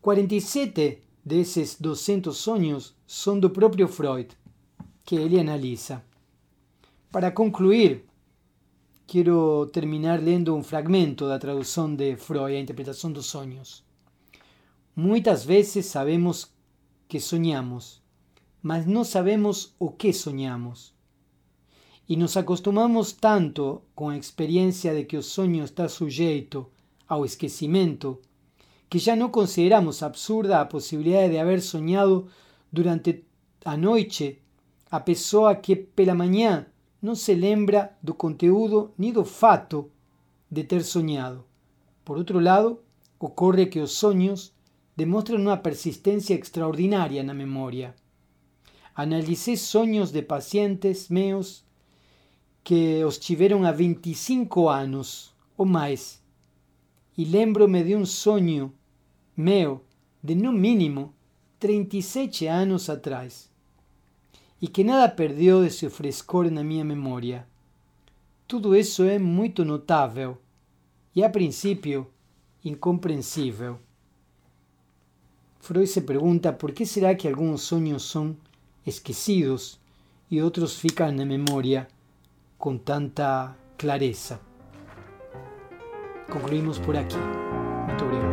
47 0.00 1.02
desses 1.24 1.78
200 1.78 2.36
sonhos 2.36 2.94
são 3.06 3.38
do 3.38 3.50
próprio 3.50 3.88
Freud, 3.88 4.28
que 5.04 5.16
ele 5.16 5.38
analisa. 5.38 6.02
Para 7.10 7.30
concluir, 7.30 8.04
quero 9.08 9.64
terminar 9.72 10.20
lendo 10.20 10.54
um 10.54 10.62
fragmento 10.62 11.26
da 11.26 11.38
tradução 11.38 11.94
de 11.94 12.14
Freud, 12.16 12.54
a 12.54 12.60
interpretação 12.60 13.10
dos 13.10 13.24
sonhos. 13.24 13.82
Muitas 14.94 15.46
vezes 15.46 15.86
sabemos 15.86 16.52
que 17.08 17.18
sonhamos, 17.18 18.02
mas 18.62 18.84
não 18.84 19.04
sabemos 19.04 19.74
o 19.78 19.88
que 19.88 20.12
sonhamos. 20.12 20.92
E 22.06 22.16
nos 22.16 22.36
acostumamos 22.36 23.12
tanto 23.12 23.80
com 23.94 24.10
a 24.10 24.18
experiência 24.18 24.94
de 24.94 25.04
que 25.04 25.16
o 25.16 25.22
sonho 25.22 25.64
está 25.64 25.88
sujeito 25.88 26.66
ao 27.08 27.24
esquecimento 27.24 28.20
que 28.90 28.98
já 28.98 29.16
não 29.16 29.30
consideramos 29.30 30.02
absurda 30.02 30.60
a 30.60 30.66
possibilidade 30.66 31.30
de 31.30 31.38
haver 31.38 31.62
sonhado 31.62 32.28
durante 32.70 33.24
a 33.64 33.74
noite 33.74 34.42
a 34.90 35.00
pessoa 35.00 35.54
que 35.54 35.76
pela 35.76 36.14
manhã 36.14 36.66
não 37.00 37.14
se 37.14 37.34
lembra 37.34 37.96
do 38.02 38.14
conteúdo 38.14 38.92
nem 38.98 39.12
do 39.12 39.24
fato 39.24 39.90
de 40.50 40.64
ter 40.64 40.82
sonhado. 40.82 41.44
Por 42.04 42.16
outro 42.16 42.40
lado, 42.40 42.80
ocorre 43.18 43.66
que 43.66 43.80
os 43.80 43.92
sonhos 43.92 44.52
demuestran 44.96 45.42
una 45.42 45.62
persistencia 45.62 46.34
extraordinaria 46.34 47.20
en 47.20 47.28
la 47.28 47.34
memoria. 47.34 47.94
Analicé 48.94 49.56
sueños 49.56 50.10
de 50.10 50.22
pacientes 50.22 51.08
meus 51.08 51.64
que 52.64 53.04
os 53.04 53.18
tiveram 53.18 53.64
a 53.64 53.70
25 53.70 54.68
anos 54.68 55.32
ou 55.56 55.64
mais 55.64 56.20
e 57.16 57.24
lembro-me 57.24 57.82
de 57.84 57.96
um 57.96 58.04
sonho 58.04 58.72
meu 59.36 59.84
de 60.22 60.34
no 60.34 60.52
mínimo 60.52 61.14
37 61.58 62.46
anos 62.46 62.90
atrás 62.90 63.50
e 64.60 64.66
que 64.66 64.82
nada 64.84 65.08
perdeu 65.08 65.62
de 65.62 65.70
seu 65.70 65.90
frescor 65.90 66.50
na 66.50 66.64
minha 66.64 66.84
memória. 66.84 67.46
Tudo 68.46 68.74
isso 68.74 69.04
é 69.04 69.18
muito 69.18 69.64
notável 69.64 70.38
e, 71.14 71.22
a 71.22 71.30
princípio, 71.30 72.06
incompreensível. 72.64 73.78
Freud 75.60 75.86
se 75.86 76.00
pregunta 76.02 76.56
por 76.56 76.72
qué 76.72 76.86
será 76.86 77.14
que 77.14 77.28
algunos 77.28 77.62
sueños 77.62 78.02
son 78.02 78.38
esquecidos 78.86 79.78
y 80.30 80.40
otros 80.40 80.76
fican 80.76 81.20
en 81.20 81.28
memoria 81.28 81.88
con 82.56 82.78
tanta 82.78 83.56
clareza. 83.76 84.40
Concluimos 86.30 86.78
por 86.78 86.96
aquí. 86.96 87.16
Muito 87.86 88.27